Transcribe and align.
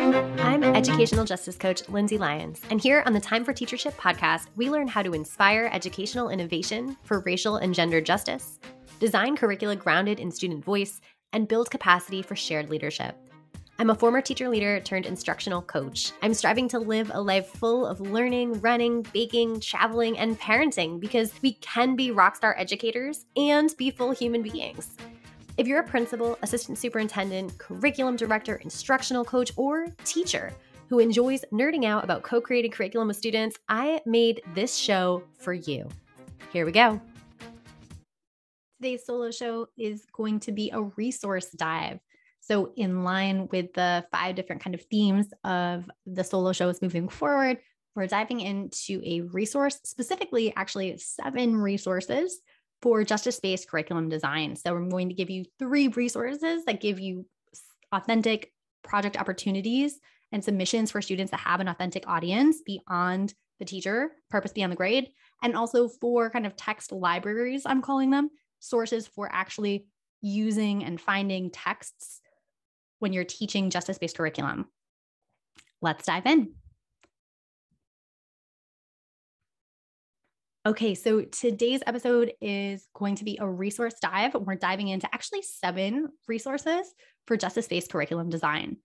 I'm 0.00 0.64
educational 0.64 1.26
justice 1.26 1.58
coach 1.58 1.86
Lindsay 1.90 2.16
Lyons, 2.16 2.62
and 2.70 2.80
here 2.80 3.02
on 3.04 3.12
the 3.12 3.20
Time 3.20 3.44
for 3.44 3.52
Teachership 3.52 3.92
podcast, 3.96 4.46
we 4.56 4.70
learn 4.70 4.88
how 4.88 5.02
to 5.02 5.12
inspire 5.12 5.68
educational 5.70 6.30
innovation 6.30 6.96
for 7.02 7.20
racial 7.20 7.56
and 7.56 7.74
gender 7.74 8.00
justice, 8.00 8.58
design 8.98 9.36
curricula 9.36 9.76
grounded 9.76 10.18
in 10.18 10.30
student 10.30 10.64
voice, 10.64 11.02
and 11.34 11.48
build 11.48 11.70
capacity 11.70 12.22
for 12.22 12.34
shared 12.34 12.70
leadership. 12.70 13.14
I'm 13.78 13.90
a 13.90 13.94
former 13.94 14.22
teacher 14.22 14.48
leader 14.48 14.80
turned 14.80 15.04
instructional 15.04 15.60
coach. 15.60 16.12
I'm 16.22 16.32
striving 16.32 16.66
to 16.68 16.78
live 16.78 17.10
a 17.12 17.20
life 17.20 17.48
full 17.48 17.84
of 17.84 18.00
learning, 18.00 18.62
running, 18.62 19.02
baking, 19.12 19.60
traveling, 19.60 20.18
and 20.18 20.40
parenting 20.40 20.98
because 20.98 21.34
we 21.42 21.52
can 21.54 21.94
be 21.94 22.10
rockstar 22.10 22.54
educators 22.56 23.26
and 23.36 23.74
be 23.76 23.90
full 23.90 24.12
human 24.12 24.40
beings. 24.40 24.96
If 25.60 25.66
you're 25.66 25.80
a 25.80 25.86
principal, 25.86 26.38
assistant 26.40 26.78
superintendent, 26.78 27.58
curriculum 27.58 28.16
director, 28.16 28.56
instructional 28.64 29.26
coach, 29.26 29.52
or 29.56 29.88
teacher 30.06 30.54
who 30.88 31.00
enjoys 31.00 31.44
nerding 31.52 31.84
out 31.84 32.02
about 32.02 32.22
co 32.22 32.40
created 32.40 32.72
curriculum 32.72 33.08
with 33.08 33.18
students, 33.18 33.58
I 33.68 34.00
made 34.06 34.40
this 34.54 34.74
show 34.74 35.22
for 35.38 35.52
you. 35.52 35.86
Here 36.50 36.64
we 36.64 36.72
go. 36.72 36.98
Today's 38.80 39.04
solo 39.04 39.30
show 39.30 39.66
is 39.76 40.06
going 40.14 40.40
to 40.40 40.52
be 40.52 40.70
a 40.70 40.80
resource 40.80 41.50
dive. 41.50 42.00
So, 42.40 42.72
in 42.76 43.04
line 43.04 43.46
with 43.52 43.74
the 43.74 44.06
five 44.10 44.36
different 44.36 44.62
kind 44.62 44.74
of 44.74 44.80
themes 44.84 45.26
of 45.44 45.90
the 46.06 46.24
solo 46.24 46.54
shows 46.54 46.80
moving 46.80 47.06
forward, 47.10 47.58
we're 47.94 48.06
diving 48.06 48.40
into 48.40 49.02
a 49.04 49.20
resource, 49.20 49.78
specifically, 49.84 50.54
actually, 50.56 50.96
seven 50.96 51.54
resources 51.54 52.40
for 52.82 53.04
justice 53.04 53.40
based 53.40 53.68
curriculum 53.68 54.08
design. 54.08 54.56
So, 54.56 54.74
I'm 54.74 54.88
going 54.88 55.08
to 55.08 55.14
give 55.14 55.30
you 55.30 55.44
three 55.58 55.88
resources 55.88 56.64
that 56.64 56.80
give 56.80 56.98
you 56.98 57.26
authentic 57.92 58.52
project 58.82 59.16
opportunities 59.16 59.98
and 60.32 60.44
submissions 60.44 60.90
for 60.90 61.02
students 61.02 61.30
that 61.30 61.40
have 61.40 61.60
an 61.60 61.68
authentic 61.68 62.08
audience 62.08 62.62
beyond 62.64 63.34
the 63.58 63.64
teacher, 63.64 64.12
purpose 64.30 64.52
beyond 64.52 64.72
the 64.72 64.76
grade, 64.76 65.08
and 65.42 65.56
also 65.56 65.88
for 65.88 66.30
kind 66.30 66.46
of 66.46 66.56
text 66.56 66.92
libraries, 66.92 67.62
I'm 67.66 67.82
calling 67.82 68.10
them 68.10 68.30
sources 68.60 69.06
for 69.06 69.28
actually 69.32 69.86
using 70.22 70.84
and 70.84 71.00
finding 71.00 71.50
texts 71.50 72.20
when 72.98 73.12
you're 73.12 73.24
teaching 73.24 73.70
justice 73.70 73.98
based 73.98 74.16
curriculum. 74.16 74.66
Let's 75.80 76.06
dive 76.06 76.26
in. 76.26 76.52
Okay, 80.66 80.94
so 80.94 81.22
today's 81.22 81.80
episode 81.86 82.32
is 82.42 82.86
going 82.94 83.14
to 83.14 83.24
be 83.24 83.38
a 83.40 83.48
resource 83.48 83.94
dive. 84.02 84.34
We're 84.34 84.56
diving 84.56 84.88
into 84.88 85.08
actually 85.10 85.40
seven 85.40 86.08
resources 86.28 86.86
for 87.26 87.38
justice 87.38 87.66
based 87.66 87.90
curriculum 87.90 88.28
design. 88.28 88.76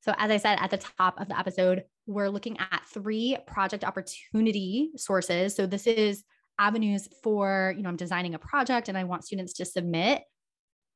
So, 0.00 0.14
as 0.16 0.30
I 0.30 0.38
said 0.38 0.58
at 0.60 0.70
the 0.70 0.78
top 0.78 1.20
of 1.20 1.28
the 1.28 1.38
episode, 1.38 1.84
we're 2.06 2.30
looking 2.30 2.56
at 2.58 2.86
three 2.86 3.36
project 3.46 3.84
opportunity 3.84 4.92
sources. 4.96 5.54
So, 5.54 5.66
this 5.66 5.86
is 5.86 6.24
avenues 6.58 7.06
for, 7.22 7.74
you 7.76 7.82
know, 7.82 7.90
I'm 7.90 7.96
designing 7.96 8.34
a 8.34 8.38
project 8.38 8.88
and 8.88 8.96
I 8.96 9.04
want 9.04 9.24
students 9.24 9.52
to 9.54 9.66
submit 9.66 10.22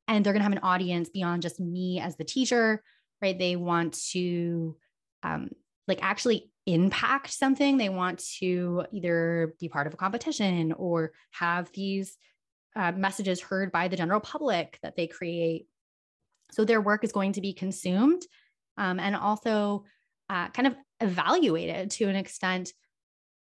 and 0.09 0.25
they're 0.25 0.33
going 0.33 0.41
to 0.41 0.45
have 0.45 0.53
an 0.53 0.59
audience 0.61 1.11
beyond 1.11 1.43
just 1.43 1.61
me 1.61 2.01
as 2.01 2.17
the 2.17 2.25
teacher 2.25 2.83
right 3.20 3.39
they 3.39 3.57
want 3.57 3.95
to 4.13 4.77
um, 5.23 5.51
like 5.88 5.98
actually 6.02 6.50
impact 6.66 7.30
something 7.33 7.77
they 7.77 7.88
want 7.88 8.22
to 8.38 8.84
either 8.92 9.55
be 9.58 9.69
part 9.69 9.86
of 9.86 9.94
a 9.94 9.97
competition 9.97 10.72
or 10.72 11.12
have 11.33 11.70
these 11.72 12.16
uh, 12.77 12.92
messages 12.92 13.41
heard 13.41 13.72
by 13.72 13.89
the 13.89 13.97
general 13.97 14.20
public 14.20 14.78
that 14.83 14.97
they 14.97 15.06
create 15.06 15.66
so 16.52 16.64
their 16.64 16.80
work 16.80 17.05
is 17.05 17.12
going 17.12 17.33
to 17.33 17.41
be 17.41 17.52
consumed 17.52 18.22
um, 18.78 19.00
and 19.00 19.16
also 19.16 19.84
uh, 20.30 20.48
kind 20.50 20.69
of 20.69 20.77
evaluated 21.00 21.91
to 21.91 22.05
an 22.05 22.17
extent 22.17 22.72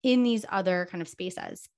in 0.01 0.23
these 0.23 0.45
other 0.49 0.87
kind 0.91 1.01
of 1.01 1.07
spaces 1.07 1.69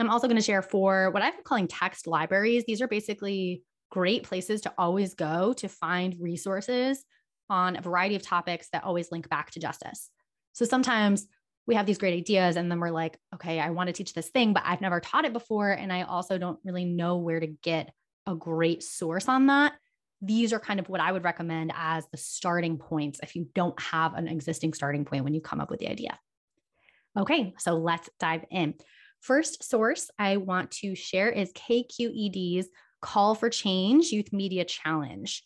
I'm 0.00 0.10
also 0.10 0.26
going 0.26 0.36
to 0.36 0.42
share 0.42 0.62
for 0.62 1.10
what 1.10 1.22
I've 1.22 1.34
been 1.34 1.44
calling 1.44 1.68
text 1.68 2.06
libraries. 2.06 2.64
These 2.64 2.80
are 2.80 2.88
basically 2.88 3.62
great 3.90 4.22
places 4.22 4.62
to 4.62 4.72
always 4.78 5.14
go 5.14 5.52
to 5.54 5.68
find 5.68 6.16
resources 6.20 7.04
on 7.50 7.76
a 7.76 7.82
variety 7.82 8.14
of 8.14 8.22
topics 8.22 8.68
that 8.72 8.84
always 8.84 9.12
link 9.12 9.28
back 9.28 9.50
to 9.50 9.60
justice. 9.60 10.08
So 10.52 10.64
sometimes 10.64 11.26
we 11.66 11.74
have 11.74 11.86
these 11.86 11.98
great 11.98 12.14
ideas 12.14 12.56
and 12.56 12.70
then 12.70 12.80
we're 12.80 12.90
like, 12.90 13.18
okay, 13.34 13.60
I 13.60 13.70
want 13.70 13.88
to 13.88 13.92
teach 13.92 14.14
this 14.14 14.28
thing, 14.30 14.52
but 14.52 14.62
I've 14.64 14.80
never 14.80 15.00
taught 15.00 15.24
it 15.24 15.32
before. 15.32 15.70
And 15.70 15.92
I 15.92 16.02
also 16.02 16.38
don't 16.38 16.58
really 16.64 16.84
know 16.84 17.18
where 17.18 17.40
to 17.40 17.46
get 17.46 17.92
a 18.26 18.34
great 18.34 18.82
source 18.82 19.28
on 19.28 19.46
that. 19.46 19.74
These 20.22 20.52
are 20.52 20.60
kind 20.60 20.80
of 20.80 20.88
what 20.88 21.00
I 21.00 21.12
would 21.12 21.24
recommend 21.24 21.72
as 21.74 22.06
the 22.10 22.16
starting 22.16 22.78
points 22.78 23.20
if 23.22 23.34
you 23.36 23.48
don't 23.54 23.80
have 23.80 24.14
an 24.14 24.28
existing 24.28 24.74
starting 24.74 25.04
point 25.04 25.24
when 25.24 25.34
you 25.34 25.40
come 25.40 25.60
up 25.60 25.70
with 25.70 25.80
the 25.80 25.88
idea. 25.88 26.18
Okay, 27.18 27.54
so 27.58 27.76
let's 27.76 28.08
dive 28.18 28.44
in. 28.50 28.74
First 29.20 29.68
source 29.68 30.10
I 30.18 30.38
want 30.38 30.70
to 30.72 30.94
share 30.94 31.30
is 31.30 31.52
KQED's 31.52 32.68
Call 33.00 33.34
for 33.34 33.50
Change 33.50 34.12
Youth 34.12 34.32
Media 34.32 34.64
Challenge. 34.64 35.42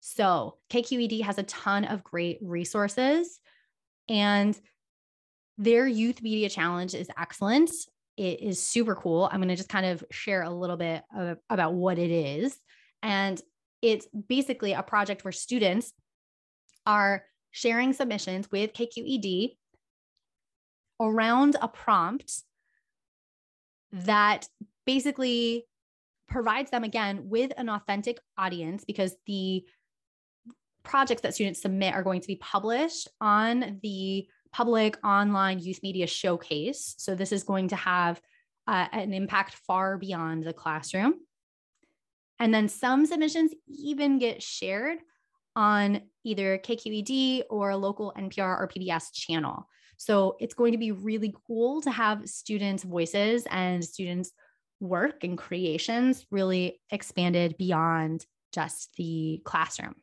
So, 0.00 0.58
KQED 0.70 1.22
has 1.22 1.38
a 1.38 1.42
ton 1.44 1.84
of 1.84 2.04
great 2.04 2.38
resources, 2.40 3.40
and 4.08 4.58
their 5.58 5.86
Youth 5.86 6.22
Media 6.22 6.48
Challenge 6.48 6.94
is 6.94 7.08
excellent. 7.18 7.70
It 8.16 8.40
is 8.40 8.62
super 8.62 8.94
cool. 8.94 9.28
I'm 9.30 9.40
going 9.40 9.48
to 9.48 9.56
just 9.56 9.68
kind 9.68 9.86
of 9.86 10.04
share 10.10 10.42
a 10.42 10.50
little 10.50 10.76
bit 10.76 11.02
of, 11.16 11.38
about 11.50 11.74
what 11.74 11.98
it 11.98 12.10
is. 12.10 12.58
And 13.02 13.40
it's 13.82 14.06
basically 14.28 14.72
a 14.72 14.82
project 14.82 15.24
where 15.24 15.32
students 15.32 15.92
are 16.86 17.24
sharing 17.50 17.92
submissions 17.92 18.50
with 18.50 18.72
KQED 18.72 19.56
around 21.00 21.56
a 21.60 21.68
prompt 21.68 22.42
that 23.92 24.48
basically 24.86 25.66
provides 26.28 26.70
them 26.70 26.84
again 26.84 27.28
with 27.28 27.52
an 27.56 27.68
authentic 27.68 28.18
audience 28.36 28.84
because 28.84 29.14
the 29.26 29.64
projects 30.86 31.22
that 31.22 31.34
students 31.34 31.60
submit 31.60 31.94
are 31.94 32.02
going 32.02 32.20
to 32.20 32.26
be 32.26 32.36
published 32.36 33.08
on 33.20 33.80
the 33.82 34.26
public 34.52 34.96
online 35.04 35.58
youth 35.58 35.80
media 35.82 36.06
showcase. 36.06 36.94
So 36.98 37.14
this 37.14 37.32
is 37.32 37.42
going 37.42 37.68
to 37.68 37.76
have 37.76 38.20
uh, 38.66 38.86
an 38.92 39.12
impact 39.12 39.54
far 39.66 39.98
beyond 39.98 40.44
the 40.44 40.52
classroom. 40.52 41.14
And 42.38 42.52
then 42.54 42.68
some 42.68 43.06
submissions 43.06 43.52
even 43.68 44.18
get 44.18 44.42
shared 44.42 44.98
on 45.54 46.02
either 46.24 46.58
KQED 46.58 47.44
or 47.50 47.70
a 47.70 47.76
local 47.76 48.12
NPR 48.16 48.60
or 48.60 48.68
PBS 48.68 49.12
channel. 49.12 49.66
So 49.96 50.36
it's 50.40 50.54
going 50.54 50.72
to 50.72 50.78
be 50.78 50.92
really 50.92 51.34
cool 51.46 51.80
to 51.82 51.90
have 51.90 52.28
students' 52.28 52.82
voices 52.82 53.46
and 53.50 53.82
students' 53.82 54.32
work 54.80 55.24
and 55.24 55.38
creations 55.38 56.26
really 56.30 56.80
expanded 56.90 57.56
beyond 57.56 58.26
just 58.52 58.94
the 58.96 59.40
classroom. 59.44 59.94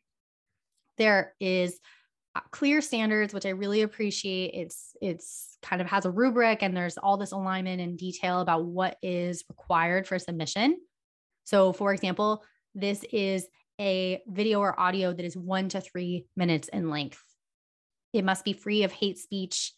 There 0.97 1.33
is 1.39 1.79
uh, 2.35 2.41
clear 2.49 2.81
standards 2.81 3.31
which 3.31 3.45
i 3.45 3.49
really 3.49 3.83
appreciate 3.83 4.47
it's 4.55 4.95
it's 4.99 5.59
kind 5.61 5.83
of 5.83 5.87
has 5.87 6.05
a 6.05 6.09
rubric 6.09 6.63
and 6.63 6.75
there's 6.75 6.97
all 6.97 7.15
this 7.15 7.31
alignment 7.31 7.79
and 7.79 7.95
detail 7.95 8.41
about 8.41 8.65
what 8.65 8.97
is 9.03 9.43
required 9.49 10.07
for 10.07 10.17
submission 10.17 10.75
so 11.43 11.71
for 11.73 11.93
example 11.93 12.43
this 12.73 13.05
is 13.11 13.45
a 13.79 14.19
video 14.27 14.59
or 14.59 14.79
audio 14.79 15.13
that 15.13 15.23
is 15.23 15.37
one 15.37 15.69
to 15.69 15.79
three 15.79 16.25
minutes 16.35 16.69
in 16.69 16.89
length 16.89 17.21
it 18.13 18.25
must 18.25 18.43
be 18.43 18.53
free 18.53 18.81
of 18.81 18.91
hate 18.91 19.19
speech 19.19 19.71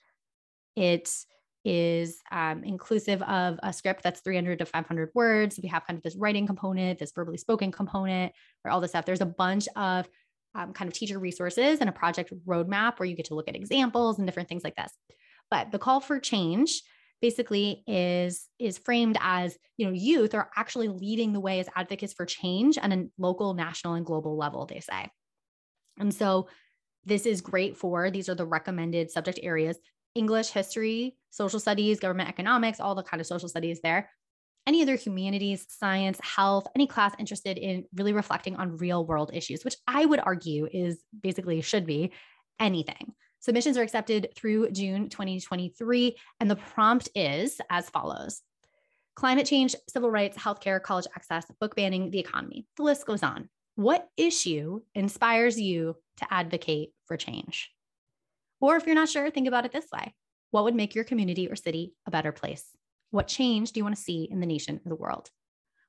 it 0.77 1.11
is 1.65 2.21
um, 2.31 2.63
inclusive 2.63 3.21
of 3.23 3.59
a 3.63 3.73
script 3.73 4.03
that's 4.03 4.21
300 4.21 4.59
to 4.59 4.67
500 4.67 5.09
words. 5.15 5.59
We 5.61 5.67
have 5.69 5.85
kind 5.87 5.97
of 5.97 6.03
this 6.03 6.15
writing 6.15 6.45
component, 6.45 6.99
this 6.99 7.11
verbally 7.11 7.39
spoken 7.39 7.71
component, 7.71 8.33
or 8.63 8.69
all 8.69 8.79
this 8.79 8.91
stuff. 8.91 9.05
There's 9.05 9.21
a 9.21 9.25
bunch 9.25 9.67
of 9.75 10.07
um, 10.55 10.73
kind 10.73 10.87
of 10.87 10.93
teacher 10.93 11.19
resources 11.19 11.79
and 11.79 11.89
a 11.89 11.93
project 11.93 12.33
roadmap 12.47 12.99
where 12.99 13.07
you 13.07 13.15
get 13.15 13.25
to 13.25 13.35
look 13.35 13.47
at 13.47 13.55
examples 13.55 14.17
and 14.17 14.27
different 14.27 14.49
things 14.49 14.63
like 14.63 14.75
this. 14.75 14.91
But 15.51 15.71
the 15.71 15.79
call 15.79 15.99
for 15.99 16.19
change 16.19 16.81
basically 17.21 17.83
is 17.87 18.47
is 18.59 18.77
framed 18.77 19.17
as 19.21 19.57
you 19.77 19.85
know 19.85 19.93
youth 19.93 20.33
are 20.33 20.49
actually 20.55 20.89
leading 20.89 21.33
the 21.33 21.39
way 21.39 21.59
as 21.59 21.69
advocates 21.75 22.13
for 22.13 22.25
change 22.25 22.77
on 22.77 22.91
a 22.91 23.05
local 23.17 23.53
national 23.53 23.93
and 23.93 24.05
global 24.05 24.37
level 24.37 24.65
they 24.65 24.81
say 24.81 25.09
and 25.97 26.13
so 26.13 26.49
this 27.05 27.25
is 27.25 27.39
great 27.39 27.77
for 27.77 28.11
these 28.11 28.27
are 28.27 28.35
the 28.35 28.45
recommended 28.45 29.09
subject 29.09 29.39
areas 29.41 29.79
English, 30.15 30.49
history, 30.49 31.17
social 31.29 31.59
studies, 31.59 31.99
government 31.99 32.29
economics, 32.29 32.79
all 32.79 32.95
the 32.95 33.03
kind 33.03 33.21
of 33.21 33.27
social 33.27 33.49
studies 33.49 33.81
there. 33.83 34.09
Any 34.67 34.81
other 34.81 34.95
humanities, 34.95 35.65
science, 35.69 36.19
health, 36.21 36.67
any 36.75 36.87
class 36.87 37.13
interested 37.19 37.57
in 37.57 37.85
really 37.93 38.13
reflecting 38.13 38.55
on 38.55 38.77
real 38.77 39.05
world 39.05 39.31
issues, 39.33 39.63
which 39.63 39.75
I 39.87 40.05
would 40.05 40.19
argue 40.19 40.67
is 40.71 41.03
basically 41.21 41.61
should 41.61 41.85
be 41.85 42.11
anything. 42.59 43.13
Submissions 43.39 43.77
are 43.77 43.83
accepted 43.83 44.29
through 44.35 44.71
June 44.71 45.09
2023, 45.09 46.15
and 46.39 46.49
the 46.49 46.55
prompt 46.55 47.09
is 47.13 47.61
as 47.69 47.89
follows 47.89 48.41
climate 49.15 49.45
change, 49.45 49.75
civil 49.87 50.11
rights, 50.11 50.37
healthcare, 50.37 50.81
college 50.81 51.07
access, 51.15 51.45
book 51.59 51.75
banning, 51.75 52.11
the 52.11 52.19
economy. 52.19 52.67
The 52.75 52.83
list 52.83 53.05
goes 53.05 53.23
on. 53.23 53.49
What 53.75 54.07
issue 54.17 54.81
inspires 54.93 55.59
you 55.59 55.95
to 56.17 56.33
advocate 56.33 56.89
for 57.05 57.17
change? 57.17 57.71
Or 58.59 58.75
if 58.75 58.85
you're 58.85 58.95
not 58.95 59.09
sure, 59.09 59.29
think 59.29 59.47
about 59.47 59.65
it 59.65 59.71
this 59.71 59.87
way 59.91 60.13
What 60.51 60.63
would 60.65 60.75
make 60.75 60.95
your 60.95 61.03
community 61.03 61.49
or 61.49 61.55
city 61.55 61.93
a 62.05 62.11
better 62.11 62.31
place? 62.31 62.65
What 63.15 63.29
change 63.29 63.71
do 63.71 63.79
you 63.79 63.85
want 63.85 63.95
to 63.95 64.01
see 64.01 64.27
in 64.29 64.41
the 64.41 64.45
nation 64.45 64.81
or 64.85 64.89
the 64.89 64.95
world? 64.95 65.29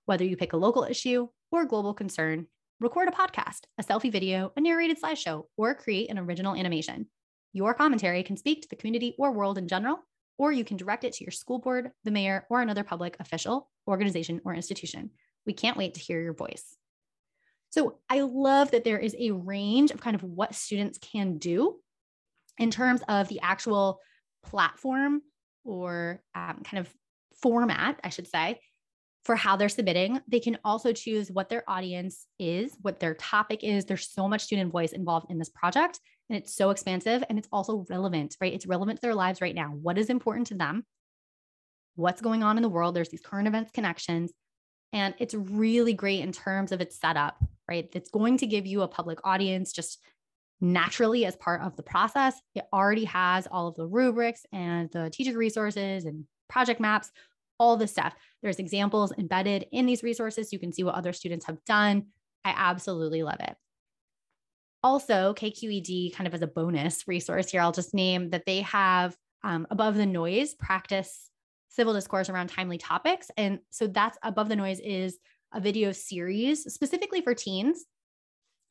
Whether 0.04 0.24
you 0.24 0.36
pick 0.36 0.52
a 0.52 0.56
local 0.56 0.84
issue 0.84 1.26
or 1.50 1.62
a 1.62 1.66
global 1.66 1.92
concern, 1.92 2.46
record 2.78 3.08
a 3.08 3.10
podcast, 3.10 3.62
a 3.78 3.82
selfie 3.82 4.12
video, 4.12 4.52
a 4.56 4.60
narrated 4.60 5.02
slideshow, 5.02 5.46
or 5.56 5.74
create 5.74 6.08
an 6.08 6.20
original 6.20 6.54
animation. 6.54 7.08
Your 7.52 7.74
commentary 7.74 8.22
can 8.22 8.36
speak 8.36 8.62
to 8.62 8.68
the 8.68 8.76
community 8.76 9.16
or 9.18 9.32
world 9.32 9.58
in 9.58 9.66
general, 9.66 9.98
or 10.38 10.52
you 10.52 10.62
can 10.62 10.76
direct 10.76 11.02
it 11.02 11.14
to 11.14 11.24
your 11.24 11.32
school 11.32 11.58
board, 11.58 11.90
the 12.04 12.12
mayor, 12.12 12.46
or 12.48 12.60
another 12.60 12.84
public 12.84 13.16
official, 13.18 13.68
organization, 13.88 14.40
or 14.44 14.54
institution. 14.54 15.10
We 15.46 15.52
can't 15.52 15.76
wait 15.76 15.94
to 15.94 16.00
hear 16.00 16.22
your 16.22 16.32
voice. 16.32 16.76
So 17.70 17.98
I 18.08 18.20
love 18.20 18.70
that 18.70 18.84
there 18.84 19.00
is 19.00 19.16
a 19.18 19.32
range 19.32 19.90
of 19.90 20.00
kind 20.00 20.14
of 20.14 20.22
what 20.22 20.54
students 20.54 20.98
can 20.98 21.38
do 21.38 21.74
in 22.56 22.70
terms 22.70 23.02
of 23.08 23.26
the 23.26 23.40
actual 23.40 23.98
platform 24.44 25.22
or 25.64 26.22
um, 26.32 26.62
kind 26.62 26.78
of 26.78 26.94
format, 27.42 28.00
I 28.02 28.08
should 28.08 28.28
say, 28.28 28.58
for 29.24 29.34
how 29.36 29.56
they're 29.56 29.68
submitting. 29.68 30.20
They 30.28 30.40
can 30.40 30.58
also 30.64 30.92
choose 30.92 31.30
what 31.30 31.48
their 31.48 31.64
audience 31.68 32.26
is, 32.38 32.76
what 32.80 33.00
their 33.00 33.14
topic 33.14 33.64
is. 33.64 33.84
There's 33.84 34.08
so 34.08 34.28
much 34.28 34.42
student 34.42 34.70
voice 34.70 34.92
involved 34.92 35.30
in 35.30 35.38
this 35.38 35.48
project, 35.48 35.98
and 36.28 36.38
it's 36.38 36.54
so 36.54 36.70
expansive 36.70 37.24
and 37.28 37.38
it's 37.38 37.48
also 37.52 37.84
relevant, 37.90 38.36
right? 38.40 38.52
It's 38.52 38.66
relevant 38.66 38.98
to 38.98 39.02
their 39.02 39.14
lives 39.14 39.40
right 39.40 39.54
now. 39.54 39.70
What 39.70 39.98
is 39.98 40.10
important 40.10 40.48
to 40.48 40.54
them? 40.54 40.84
What's 41.96 42.20
going 42.20 42.42
on 42.42 42.56
in 42.56 42.62
the 42.62 42.68
world? 42.68 42.94
There's 42.94 43.08
these 43.08 43.20
current 43.20 43.48
events 43.48 43.70
connections. 43.72 44.32
And 44.92 45.14
it's 45.18 45.34
really 45.34 45.92
great 45.92 46.20
in 46.20 46.32
terms 46.32 46.72
of 46.72 46.80
its 46.80 46.98
setup, 46.98 47.42
right? 47.68 47.88
It's 47.92 48.10
going 48.10 48.38
to 48.38 48.46
give 48.46 48.66
you 48.66 48.82
a 48.82 48.88
public 48.88 49.18
audience 49.24 49.72
just 49.72 49.98
naturally 50.60 51.26
as 51.26 51.36
part 51.36 51.62
of 51.62 51.76
the 51.76 51.82
process. 51.82 52.34
It 52.54 52.64
already 52.72 53.04
has 53.04 53.46
all 53.46 53.68
of 53.68 53.74
the 53.74 53.86
rubrics 53.86 54.46
and 54.52 54.90
the 54.90 55.10
teacher 55.10 55.36
resources 55.36 56.04
and 56.04 56.24
project 56.48 56.80
maps, 56.80 57.10
all 57.58 57.76
this 57.76 57.92
stuff. 57.92 58.14
There's 58.42 58.58
examples 58.58 59.12
embedded 59.18 59.66
in 59.72 59.86
these 59.86 60.02
resources. 60.02 60.52
You 60.52 60.58
can 60.58 60.72
see 60.72 60.84
what 60.84 60.94
other 60.94 61.12
students 61.12 61.46
have 61.46 61.64
done. 61.64 62.06
I 62.44 62.54
absolutely 62.56 63.22
love 63.22 63.40
it. 63.40 63.56
Also, 64.82 65.34
KQED, 65.34 66.14
kind 66.14 66.26
of 66.26 66.34
as 66.34 66.42
a 66.42 66.46
bonus 66.46 67.08
resource 67.08 67.50
here, 67.50 67.60
I'll 67.60 67.72
just 67.72 67.94
name 67.94 68.30
that 68.30 68.46
they 68.46 68.60
have 68.60 69.16
um, 69.42 69.66
above 69.70 69.96
the 69.96 70.06
noise 70.06 70.54
practice 70.54 71.30
civil 71.68 71.92
discourse 71.92 72.28
around 72.28 72.48
timely 72.48 72.78
topics. 72.78 73.30
And 73.36 73.58
so 73.70 73.86
that's 73.86 74.18
above 74.22 74.48
the 74.48 74.56
noise 74.56 74.80
is 74.80 75.18
a 75.52 75.60
video 75.60 75.92
series 75.92 76.72
specifically 76.72 77.20
for 77.20 77.34
teens. 77.34 77.84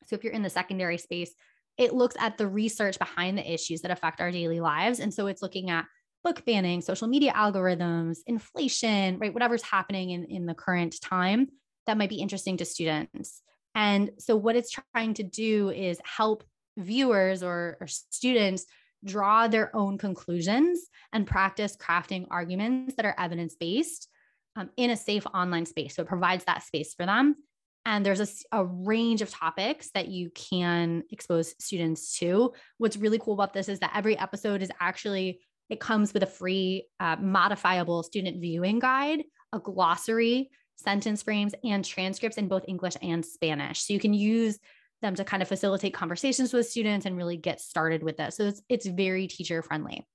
So 0.06 0.16
if 0.16 0.24
you're 0.24 0.32
in 0.32 0.42
the 0.42 0.50
secondary 0.50 0.98
space, 0.98 1.34
it 1.78 1.94
looks 1.94 2.16
at 2.18 2.38
the 2.38 2.46
research 2.46 2.98
behind 2.98 3.36
the 3.36 3.52
issues 3.52 3.82
that 3.82 3.90
affect 3.90 4.20
our 4.20 4.30
daily 4.30 4.60
lives. 4.60 4.98
And 4.98 5.12
so 5.12 5.26
it's 5.26 5.42
looking 5.42 5.70
at 5.70 5.84
book 6.26 6.44
banning, 6.44 6.80
social 6.80 7.06
media 7.06 7.32
algorithms, 7.32 8.18
inflation, 8.26 9.16
right? 9.20 9.32
Whatever's 9.32 9.62
happening 9.62 10.10
in, 10.10 10.24
in 10.24 10.44
the 10.44 10.54
current 10.54 11.00
time 11.00 11.46
that 11.86 11.96
might 11.96 12.08
be 12.08 12.16
interesting 12.16 12.56
to 12.56 12.64
students. 12.64 13.42
And 13.76 14.10
so 14.18 14.34
what 14.34 14.56
it's 14.56 14.72
trying 14.92 15.14
to 15.14 15.22
do 15.22 15.70
is 15.70 16.00
help 16.02 16.42
viewers 16.76 17.44
or, 17.44 17.76
or 17.80 17.86
students 17.86 18.66
draw 19.04 19.46
their 19.46 19.74
own 19.76 19.98
conclusions 19.98 20.88
and 21.12 21.28
practice 21.28 21.76
crafting 21.76 22.26
arguments 22.28 22.96
that 22.96 23.06
are 23.06 23.14
evidence 23.16 23.54
based 23.54 24.08
um, 24.56 24.68
in 24.76 24.90
a 24.90 24.96
safe 24.96 25.26
online 25.32 25.64
space. 25.64 25.94
So 25.94 26.02
it 26.02 26.08
provides 26.08 26.44
that 26.46 26.64
space 26.64 26.92
for 26.92 27.06
them. 27.06 27.36
And 27.84 28.04
there's 28.04 28.20
a, 28.20 28.26
a, 28.50 28.64
range 28.64 29.22
of 29.22 29.30
topics 29.30 29.90
that 29.94 30.08
you 30.08 30.30
can 30.30 31.04
expose 31.12 31.54
students 31.60 32.18
to. 32.18 32.52
What's 32.78 32.96
really 32.96 33.20
cool 33.20 33.34
about 33.34 33.52
this 33.52 33.68
is 33.68 33.78
that 33.78 33.92
every 33.94 34.18
episode 34.18 34.60
is 34.60 34.72
actually, 34.80 35.38
it 35.68 35.80
comes 35.80 36.14
with 36.14 36.22
a 36.22 36.26
free 36.26 36.86
uh, 37.00 37.16
modifiable 37.16 38.02
student 38.02 38.40
viewing 38.40 38.78
guide, 38.78 39.24
a 39.52 39.58
glossary, 39.58 40.50
sentence 40.76 41.22
frames, 41.22 41.54
and 41.64 41.84
transcripts 41.84 42.38
in 42.38 42.48
both 42.48 42.64
English 42.68 42.94
and 43.02 43.24
Spanish. 43.24 43.82
So 43.82 43.92
you 43.92 44.00
can 44.00 44.14
use 44.14 44.58
them 45.02 45.14
to 45.14 45.24
kind 45.24 45.42
of 45.42 45.48
facilitate 45.48 45.94
conversations 45.94 46.52
with 46.52 46.68
students 46.68 47.06
and 47.06 47.16
really 47.16 47.36
get 47.36 47.60
started 47.60 48.02
with 48.02 48.16
this. 48.16 48.36
So 48.36 48.44
it's, 48.44 48.62
it's 48.68 48.86
very 48.86 49.26
teacher 49.26 49.62
friendly. 49.62 50.06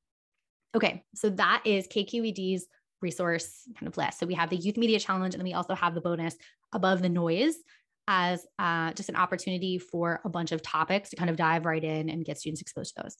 Okay, 0.76 1.04
so 1.16 1.30
that 1.32 1.64
is 1.66 1.88
KQED's 1.88 2.66
resource 3.02 3.68
kind 3.78 3.88
of 3.88 3.98
list. 3.98 4.20
So 4.20 4.26
we 4.26 4.36
have 4.36 4.50
the 4.50 4.58
Youth 4.58 4.78
Media 4.78 5.00
Challenge, 5.00 5.34
and 5.34 5.40
then 5.42 5.46
we 5.46 5.54
also 5.54 5.76
have 5.76 5.94
the 5.94 6.02
bonus 6.02 6.36
Above 6.74 7.02
the 7.02 7.10
Noise 7.10 7.56
as 8.08 8.46
uh, 8.58 8.94
just 8.94 9.10
an 9.10 9.16
opportunity 9.16 9.78
for 9.78 10.22
a 10.24 10.30
bunch 10.30 10.52
of 10.52 10.62
topics 10.62 11.10
to 11.10 11.16
kind 11.16 11.30
of 11.30 11.36
dive 11.36 11.66
right 11.66 11.84
in 11.84 12.10
and 12.10 12.26
get 12.26 12.38
students 12.38 12.62
exposed 12.62 12.96
to 12.96 13.04
those. 13.04 13.18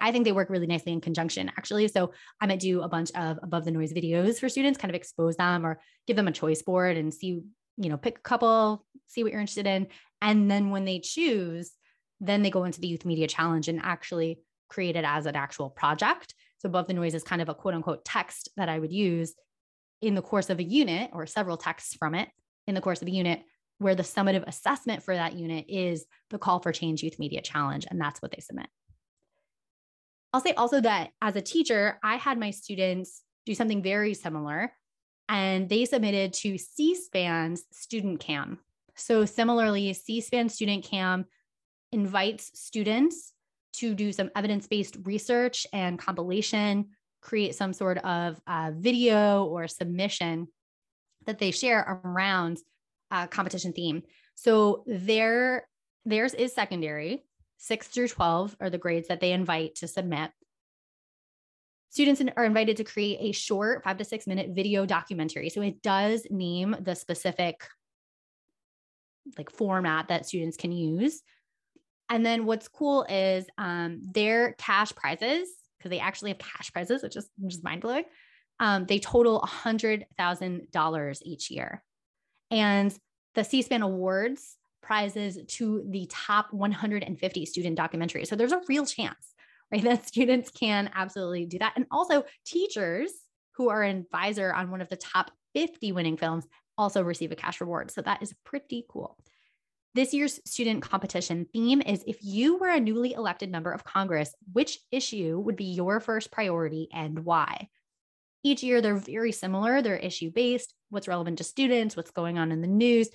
I 0.00 0.12
think 0.12 0.24
they 0.24 0.32
work 0.32 0.50
really 0.50 0.66
nicely 0.66 0.92
in 0.92 1.00
conjunction, 1.00 1.50
actually. 1.56 1.88
So 1.88 2.12
I 2.40 2.46
might 2.46 2.60
do 2.60 2.82
a 2.82 2.88
bunch 2.88 3.10
of 3.14 3.38
Above 3.42 3.64
the 3.64 3.70
Noise 3.70 3.92
videos 3.92 4.38
for 4.40 4.48
students, 4.48 4.78
kind 4.78 4.90
of 4.90 4.96
expose 4.96 5.36
them 5.36 5.64
or 5.64 5.80
give 6.06 6.16
them 6.16 6.28
a 6.28 6.32
choice 6.32 6.62
board 6.62 6.96
and 6.96 7.12
see, 7.12 7.42
you 7.76 7.88
know, 7.90 7.96
pick 7.96 8.18
a 8.18 8.22
couple, 8.22 8.84
see 9.06 9.22
what 9.22 9.32
you're 9.32 9.40
interested 9.40 9.66
in, 9.66 9.86
and 10.22 10.50
then 10.50 10.70
when 10.70 10.84
they 10.84 10.98
choose, 10.98 11.72
then 12.20 12.42
they 12.42 12.50
go 12.50 12.64
into 12.64 12.80
the 12.80 12.88
youth 12.88 13.04
media 13.04 13.26
challenge 13.26 13.68
and 13.68 13.80
actually 13.82 14.40
create 14.68 14.96
it 14.96 15.04
as 15.04 15.26
an 15.26 15.36
actual 15.36 15.70
project. 15.70 16.34
So 16.58 16.68
above 16.68 16.86
the 16.86 16.94
noise 16.94 17.14
is 17.14 17.22
kind 17.22 17.42
of 17.42 17.48
a 17.48 17.54
quote 17.54 17.74
unquote 17.74 18.04
text 18.04 18.48
that 18.56 18.68
I 18.68 18.78
would 18.78 18.92
use 18.92 19.34
in 20.02 20.14
the 20.14 20.22
course 20.22 20.50
of 20.50 20.58
a 20.58 20.64
unit 20.64 21.10
or 21.12 21.26
several 21.26 21.56
texts 21.56 21.94
from 21.94 22.14
it 22.14 22.28
in 22.66 22.74
the 22.74 22.80
course 22.80 23.02
of 23.02 23.08
a 23.08 23.12
unit 23.12 23.42
where 23.78 23.94
the 23.94 24.02
summative 24.02 24.46
assessment 24.46 25.02
for 25.02 25.14
that 25.14 25.34
unit 25.34 25.66
is 25.68 26.06
the 26.30 26.38
call 26.38 26.60
for 26.60 26.72
change 26.72 27.02
youth 27.02 27.18
media 27.18 27.42
challenge 27.42 27.86
and 27.90 28.00
that's 28.00 28.20
what 28.22 28.30
they 28.30 28.40
submit. 28.40 28.68
I'll 30.36 30.42
say 30.42 30.52
also 30.52 30.82
that 30.82 31.12
as 31.22 31.34
a 31.34 31.40
teacher, 31.40 31.98
I 32.04 32.16
had 32.16 32.38
my 32.38 32.50
students 32.50 33.22
do 33.46 33.54
something 33.54 33.82
very 33.82 34.12
similar 34.12 34.70
and 35.30 35.66
they 35.66 35.86
submitted 35.86 36.34
to 36.34 36.58
C-SPAN's 36.58 37.64
student 37.72 38.20
cam. 38.20 38.58
So, 38.96 39.24
similarly, 39.24 39.94
C 39.94 40.20
SPAN 40.20 40.50
Student 40.50 40.84
Cam 40.84 41.24
invites 41.90 42.50
students 42.52 43.32
to 43.76 43.94
do 43.94 44.12
some 44.12 44.30
evidence 44.36 44.66
based 44.66 44.98
research 45.04 45.66
and 45.72 45.98
compilation, 45.98 46.90
create 47.22 47.54
some 47.54 47.72
sort 47.72 47.96
of 48.04 48.38
uh, 48.46 48.72
video 48.76 49.44
or 49.46 49.66
submission 49.68 50.48
that 51.24 51.38
they 51.38 51.50
share 51.50 52.02
around 52.04 52.58
a 53.10 53.26
competition 53.26 53.72
theme. 53.72 54.02
So, 54.34 54.84
their, 54.86 55.66
theirs 56.04 56.34
is 56.34 56.52
secondary. 56.52 57.24
Six 57.58 57.88
through 57.88 58.08
12 58.08 58.56
are 58.60 58.70
the 58.70 58.78
grades 58.78 59.08
that 59.08 59.20
they 59.20 59.32
invite 59.32 59.76
to 59.76 59.88
submit. 59.88 60.30
Students 61.90 62.22
are 62.36 62.44
invited 62.44 62.76
to 62.76 62.84
create 62.84 63.18
a 63.20 63.32
short 63.32 63.82
five 63.82 63.96
to 63.98 64.04
six 64.04 64.26
minute 64.26 64.50
video 64.54 64.84
documentary. 64.84 65.48
So 65.48 65.62
it 65.62 65.82
does 65.82 66.26
name 66.30 66.76
the 66.80 66.94
specific 66.94 67.66
like 69.38 69.50
format 69.50 70.08
that 70.08 70.26
students 70.26 70.56
can 70.56 70.72
use. 70.72 71.22
And 72.08 72.24
then 72.24 72.44
what's 72.46 72.68
cool 72.68 73.04
is 73.08 73.46
um, 73.58 74.00
their 74.02 74.52
cash 74.52 74.94
prizes, 74.94 75.48
because 75.78 75.90
they 75.90 75.98
actually 75.98 76.30
have 76.30 76.38
cash 76.38 76.72
prizes, 76.72 77.02
which 77.02 77.16
is, 77.16 77.28
is 77.44 77.62
mind 77.62 77.80
blowing. 77.80 78.04
Um, 78.60 78.86
they 78.86 78.98
total 78.98 79.40
$100,000 79.40 81.22
each 81.24 81.50
year. 81.50 81.82
And 82.50 82.96
the 83.34 83.44
C 83.44 83.62
SPAN 83.62 83.82
Awards 83.82 84.56
prizes 84.86 85.38
to 85.48 85.84
the 85.88 86.06
top 86.10 86.52
150 86.52 87.46
student 87.46 87.78
documentaries. 87.78 88.28
So 88.28 88.36
there's 88.36 88.52
a 88.52 88.62
real 88.68 88.86
chance, 88.86 89.34
right, 89.72 89.82
that 89.82 90.06
students 90.06 90.50
can 90.50 90.90
absolutely 90.94 91.46
do 91.46 91.58
that. 91.58 91.72
And 91.76 91.86
also, 91.90 92.24
teachers 92.44 93.10
who 93.56 93.68
are 93.68 93.82
an 93.82 93.98
advisor 93.98 94.52
on 94.52 94.70
one 94.70 94.80
of 94.80 94.88
the 94.88 94.96
top 94.96 95.30
50 95.54 95.92
winning 95.92 96.16
films 96.16 96.46
also 96.78 97.02
receive 97.02 97.32
a 97.32 97.36
cash 97.36 97.60
reward. 97.60 97.90
So 97.90 98.02
that 98.02 98.22
is 98.22 98.34
pretty 98.44 98.84
cool. 98.88 99.18
This 99.94 100.12
year's 100.12 100.40
student 100.44 100.82
competition 100.82 101.46
theme 101.52 101.80
is 101.80 102.04
if 102.06 102.18
you 102.22 102.58
were 102.58 102.68
a 102.68 102.78
newly 102.78 103.14
elected 103.14 103.50
member 103.50 103.72
of 103.72 103.82
Congress, 103.82 104.34
which 104.52 104.78
issue 104.92 105.40
would 105.40 105.56
be 105.56 105.64
your 105.64 106.00
first 106.00 106.30
priority 106.30 106.88
and 106.92 107.24
why? 107.24 107.68
Each 108.44 108.62
year, 108.62 108.80
they're 108.80 108.94
very 108.94 109.32
similar. 109.32 109.82
They're 109.82 109.96
issue 109.96 110.30
based, 110.30 110.74
what's 110.90 111.08
relevant 111.08 111.38
to 111.38 111.44
students, 111.44 111.96
what's 111.96 112.10
going 112.10 112.38
on 112.38 112.52
in 112.52 112.60
the 112.60 112.68
news, 112.68 113.08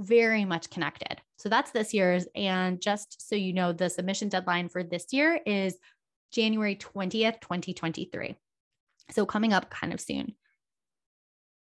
very 0.00 0.44
much 0.44 0.70
connected. 0.70 1.20
So 1.36 1.48
that's 1.48 1.70
this 1.70 1.94
year's. 1.94 2.26
And 2.34 2.80
just 2.80 3.28
so 3.28 3.36
you 3.36 3.52
know, 3.52 3.72
the 3.72 3.90
submission 3.90 4.28
deadline 4.28 4.68
for 4.68 4.82
this 4.82 5.12
year 5.12 5.40
is 5.46 5.76
January 6.32 6.76
20th, 6.76 7.40
2023. 7.40 8.36
So 9.10 9.26
coming 9.26 9.52
up 9.52 9.70
kind 9.70 9.92
of 9.92 10.00
soon. 10.00 10.34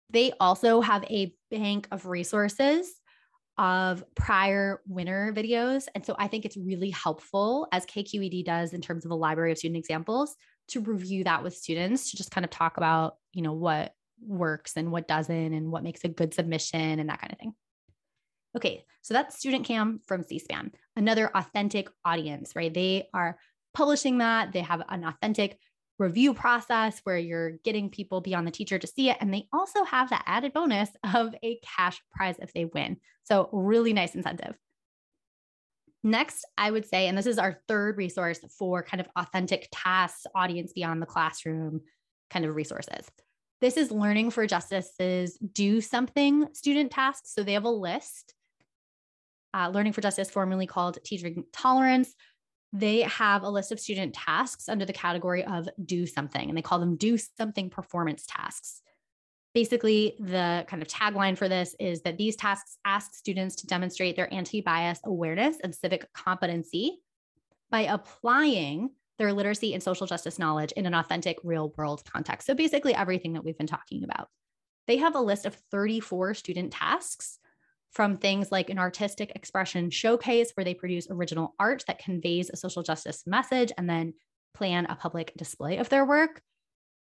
They 0.10 0.34
also 0.40 0.82
have 0.82 1.04
a 1.06 1.34
bank 1.50 1.88
of 1.92 2.06
resources 2.06 2.92
of 3.58 4.04
prior 4.16 4.82
winner 4.88 5.34
videos. 5.34 5.88
And 5.96 6.06
so 6.06 6.16
I 6.18 6.28
think 6.28 6.46
it's 6.46 6.58
really 6.58 6.90
helpful, 6.90 7.68
as 7.72 7.86
KQED 7.86 8.46
does 8.46 8.74
in 8.74 8.82
terms 8.82 9.06
of 9.06 9.12
a 9.12 9.16
library 9.16 9.51
of 9.51 9.58
student 9.58 9.78
examples, 9.78 10.36
to 10.70 10.80
review 10.80 11.24
that 11.24 11.44
with 11.44 11.56
students 11.56 12.12
to 12.12 12.18
just 12.18 12.32
kind 12.32 12.44
of 12.44 12.51
talk 12.51 12.78
about, 12.78 13.16
you 13.34 13.42
know, 13.42 13.54
what 13.54 13.94
works 14.25 14.74
and 14.78 14.92
what 14.92 15.08
doesn't 15.08 15.54
and 15.54 15.72
what 15.72 15.84
makes 15.84 16.04
a 16.04 16.10
good 16.10 16.34
submission 16.34 17.00
and 17.00 17.10
that 17.10 17.20
kind 17.20 17.34
of 17.34 17.40
thing. 17.40 17.54
Okay, 18.55 18.84
so 19.01 19.13
that's 19.13 19.38
Student 19.38 19.65
Cam 19.65 20.01
from 20.05 20.24
C-SPAN, 20.24 20.72
another 20.96 21.29
authentic 21.36 21.89
audience, 22.03 22.53
right? 22.55 22.74
They 22.74 23.08
are 23.13 23.38
publishing 23.74 24.17
that. 24.17 24.51
They 24.51 24.62
have 24.62 24.84
an 24.89 25.05
authentic 25.05 25.58
review 25.98 26.34
process 26.34 27.00
where 27.03 27.17
you're 27.17 27.51
getting 27.63 27.89
people 27.89 28.22
beyond 28.22 28.46
the 28.46 28.51
teacher 28.51 28.77
to 28.79 28.88
see 28.88 29.10
it. 29.10 29.17
And 29.22 29.34
they 29.34 29.48
also 29.53 29.84
have 29.84 30.10
that 30.10 30.24
added 30.25 30.51
bonus 30.51 30.89
of 31.13 31.34
a 31.43 31.60
cash 31.63 32.01
prize 32.12 32.36
if 32.39 32.51
they 32.53 32.65
win. 32.65 32.98
So, 33.24 33.50
really 33.53 33.93
nice 33.93 34.15
incentive. 34.15 34.55
Next, 36.03 36.43
I 36.58 36.72
would 36.72 36.88
say, 36.88 37.08
and 37.08 37.17
this 37.17 37.27
is 37.27 37.38
our 37.38 37.62
third 37.67 37.98
resource 37.98 38.39
for 38.58 38.81
kind 38.81 39.00
of 39.00 39.08
authentic 39.15 39.67
tasks, 39.72 40.25
audience 40.34 40.74
beyond 40.74 41.01
the 41.01 41.05
classroom 41.05 41.81
kind 42.31 42.43
of 42.43 42.55
resources. 42.55 43.05
This 43.62 43.77
is 43.77 43.91
Learning 43.91 44.31
for 44.31 44.48
Justice's 44.48 45.38
Do 45.38 45.79
Something 45.81 46.48
student 46.53 46.91
tasks. 46.91 47.34
So 47.36 47.43
they 47.43 47.53
have 47.53 47.65
a 47.65 47.70
list. 47.70 48.34
Uh, 49.53 49.70
Learning 49.70 49.93
for 49.93 50.01
Justice, 50.01 50.29
formerly 50.29 50.65
called 50.65 50.98
Teaching 51.03 51.43
Tolerance, 51.51 52.15
they 52.74 53.01
have 53.01 53.43
a 53.43 53.50
list 53.50 53.72
of 53.72 53.79
student 53.79 54.13
tasks 54.13 54.70
under 54.70 54.86
the 54.86 54.93
category 54.93 55.43
of 55.43 55.67
do 55.84 56.05
something, 56.05 56.48
and 56.48 56.58
they 56.58 56.62
call 56.62 56.79
them 56.79 56.96
do 56.96 57.17
something 57.17 57.70
performance 57.70 58.25
tasks. 58.27 58.81
Basically, 59.53 60.15
the 60.20 60.65
kind 60.67 60.81
of 60.81 60.88
tagline 60.88 61.38
for 61.38 61.50
this 61.50 61.75
is 61.79 62.01
that 62.03 62.17
these 62.17 62.38
tasks 62.38 62.77
ask 62.86 63.13
students 63.13 63.58
to 63.58 63.67
demonstrate 63.67 64.15
their 64.15 64.34
anti 64.34 64.62
bias 64.62 65.01
awareness 65.03 65.58
and 65.62 65.75
civic 65.75 66.12
competency 66.13 67.00
by 67.70 67.81
applying 67.81 68.91
their 69.17 69.34
literacy 69.34 69.74
and 69.74 69.84
social 69.84 70.08
justice 70.08 70.39
knowledge 70.39 70.72
in 70.74 70.86
an 70.86 70.93
authentic 70.93 71.38
real 71.43 71.74
world 71.77 72.01
context. 72.10 72.48
So, 72.48 72.55
basically, 72.55 72.96
everything 72.96 73.34
that 73.34 73.43
we've 73.43 73.58
been 73.58 73.67
talking 73.67 74.05
about. 74.05 74.29
They 74.88 74.98
have 74.98 75.15
a 75.15 75.22
list 75.22 75.46
of 75.46 75.55
34 75.72 76.34
student 76.36 76.72
tasks 76.72 77.38
from 77.91 78.17
things 78.17 78.51
like 78.51 78.69
an 78.69 78.79
artistic 78.79 79.31
expression 79.36 79.89
showcase 79.89 80.51
where 80.53 80.63
they 80.63 80.74
produce 80.74 81.07
original 81.10 81.53
art 81.60 81.83
that 81.88 82.00
conveys 82.00 82.50
a 82.50 82.57
social 82.57 82.83
justice 82.83 83.24
message 83.25 83.71
and 83.77 83.89
then 83.89 84.13
plan 84.53 84.86
a 84.86 84.95
public 84.95 85.33
display 85.38 85.77
of 85.77 85.89
their 85.89 86.05
work 86.05 86.41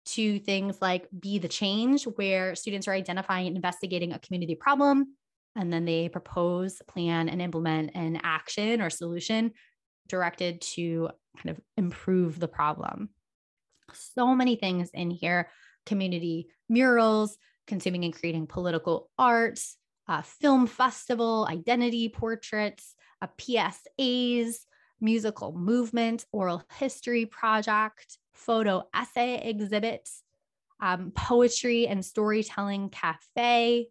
to 0.05 0.39
things 0.39 0.77
like 0.81 1.07
be 1.17 1.37
the 1.37 1.47
change 1.47 2.05
where 2.05 2.55
students 2.55 2.87
are 2.87 2.93
identifying 2.93 3.47
and 3.47 3.55
investigating 3.55 4.13
a 4.13 4.19
community 4.19 4.55
problem 4.55 5.15
and 5.55 5.71
then 5.73 5.85
they 5.85 6.09
propose 6.09 6.81
plan 6.87 7.29
and 7.29 7.41
implement 7.41 7.91
an 7.95 8.19
action 8.23 8.81
or 8.81 8.89
solution 8.89 9.51
directed 10.07 10.61
to 10.61 11.09
kind 11.37 11.49
of 11.49 11.59
improve 11.77 12.39
the 12.39 12.47
problem. 12.47 13.09
So 13.93 14.35
many 14.35 14.55
things 14.55 14.89
in 14.93 15.11
here 15.11 15.49
community 15.85 16.47
murals 16.67 17.37
consuming 17.67 18.03
and 18.05 18.13
creating 18.13 18.47
political 18.47 19.09
art 19.17 19.59
uh, 20.09 20.23
film 20.23 20.65
festival, 20.65 21.47
identity 21.49 22.09
portraits, 22.09 22.95
a 23.21 23.29
PSAs, 23.39 24.55
musical 24.99 25.53
movement, 25.53 26.25
oral 26.31 26.63
history 26.79 27.27
project, 27.27 28.17
photo 28.33 28.83
essay 28.93 29.39
exhibits, 29.47 30.23
um, 30.81 31.11
poetry 31.11 31.87
and 31.87 32.03
storytelling 32.03 32.89
cafe, 32.89 33.87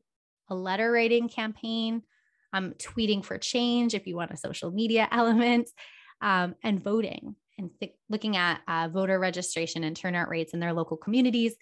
a 0.50 0.54
letter 0.54 0.90
writing 0.90 1.28
campaign, 1.28 2.02
um, 2.52 2.72
tweeting 2.72 3.24
for 3.24 3.38
change 3.38 3.94
if 3.94 4.06
you 4.08 4.16
want 4.16 4.32
a 4.32 4.36
social 4.36 4.72
media 4.72 5.06
element, 5.12 5.70
um, 6.20 6.56
and 6.64 6.82
voting 6.82 7.36
and 7.58 7.70
th- 7.78 7.94
looking 8.08 8.36
at 8.36 8.60
uh, 8.66 8.88
voter 8.88 9.20
registration 9.20 9.84
and 9.84 9.96
turnout 9.96 10.28
rates 10.28 10.52
in 10.52 10.58
their 10.60 10.72
local 10.72 10.96
communities 10.96 11.54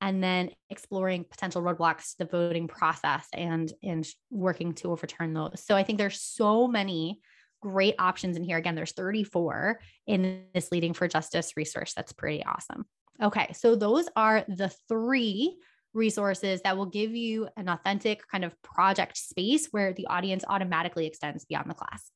and 0.00 0.22
then 0.22 0.50
exploring 0.70 1.24
potential 1.28 1.62
roadblocks 1.62 2.12
to 2.12 2.18
the 2.18 2.24
voting 2.26 2.68
process 2.68 3.26
and 3.32 3.72
and 3.82 4.06
working 4.30 4.74
to 4.74 4.92
overturn 4.92 5.34
those. 5.34 5.62
So 5.64 5.76
I 5.76 5.82
think 5.82 5.98
there's 5.98 6.20
so 6.20 6.68
many 6.68 7.20
great 7.60 7.96
options 7.98 8.36
in 8.36 8.44
here. 8.44 8.56
Again, 8.56 8.74
there's 8.74 8.92
34 8.92 9.80
in 10.06 10.44
this 10.54 10.70
Learning 10.70 10.94
for 10.94 11.08
Justice 11.08 11.54
resource. 11.56 11.92
That's 11.94 12.12
pretty 12.12 12.44
awesome. 12.44 12.86
Okay, 13.20 13.52
so 13.52 13.74
those 13.74 14.08
are 14.14 14.44
the 14.48 14.72
three 14.88 15.58
resources 15.92 16.60
that 16.62 16.76
will 16.76 16.86
give 16.86 17.16
you 17.16 17.48
an 17.56 17.68
authentic 17.68 18.22
kind 18.28 18.44
of 18.44 18.60
project 18.62 19.16
space 19.16 19.68
where 19.72 19.92
the 19.92 20.06
audience 20.06 20.44
automatically 20.48 21.06
extends 21.06 21.44
beyond 21.44 21.68
the 21.68 21.74
class. 21.74 22.12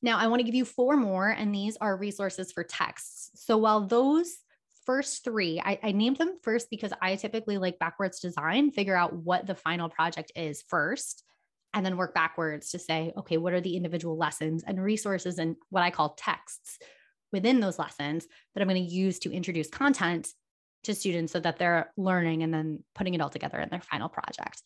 Now, 0.00 0.18
I 0.18 0.26
want 0.26 0.40
to 0.40 0.44
give 0.44 0.54
you 0.54 0.64
four 0.64 0.96
more, 0.96 1.28
and 1.28 1.54
these 1.54 1.76
are 1.76 1.96
resources 1.96 2.50
for 2.50 2.64
texts. 2.64 3.30
So 3.34 3.58
while 3.58 3.86
those 3.86 4.34
first 4.86 5.24
three, 5.24 5.60
I, 5.60 5.78
I 5.82 5.92
named 5.92 6.18
them 6.18 6.38
first 6.42 6.68
because 6.70 6.92
I 7.00 7.16
typically 7.16 7.58
like 7.58 7.78
backwards 7.78 8.20
design, 8.20 8.70
figure 8.70 8.96
out 8.96 9.14
what 9.14 9.46
the 9.46 9.54
final 9.54 9.88
project 9.88 10.32
is 10.36 10.62
first, 10.68 11.24
and 11.74 11.84
then 11.84 11.96
work 11.96 12.14
backwards 12.14 12.70
to 12.70 12.78
say, 12.78 13.12
okay, 13.16 13.36
what 13.36 13.52
are 13.52 13.60
the 13.60 13.76
individual 13.76 14.16
lessons 14.16 14.62
and 14.66 14.82
resources 14.82 15.38
and 15.38 15.56
what 15.70 15.82
I 15.82 15.90
call 15.90 16.10
texts 16.10 16.78
within 17.32 17.60
those 17.60 17.78
lessons 17.78 18.26
that 18.54 18.60
I'm 18.60 18.68
going 18.68 18.84
to 18.84 18.94
use 18.94 19.18
to 19.20 19.32
introduce 19.32 19.68
content 19.68 20.28
to 20.84 20.94
students 20.94 21.32
so 21.32 21.40
that 21.40 21.58
they're 21.58 21.92
learning 21.96 22.42
and 22.42 22.52
then 22.52 22.82
putting 22.94 23.14
it 23.14 23.20
all 23.20 23.30
together 23.30 23.58
in 23.60 23.68
their 23.70 23.80
final 23.80 24.08
project. 24.08 24.62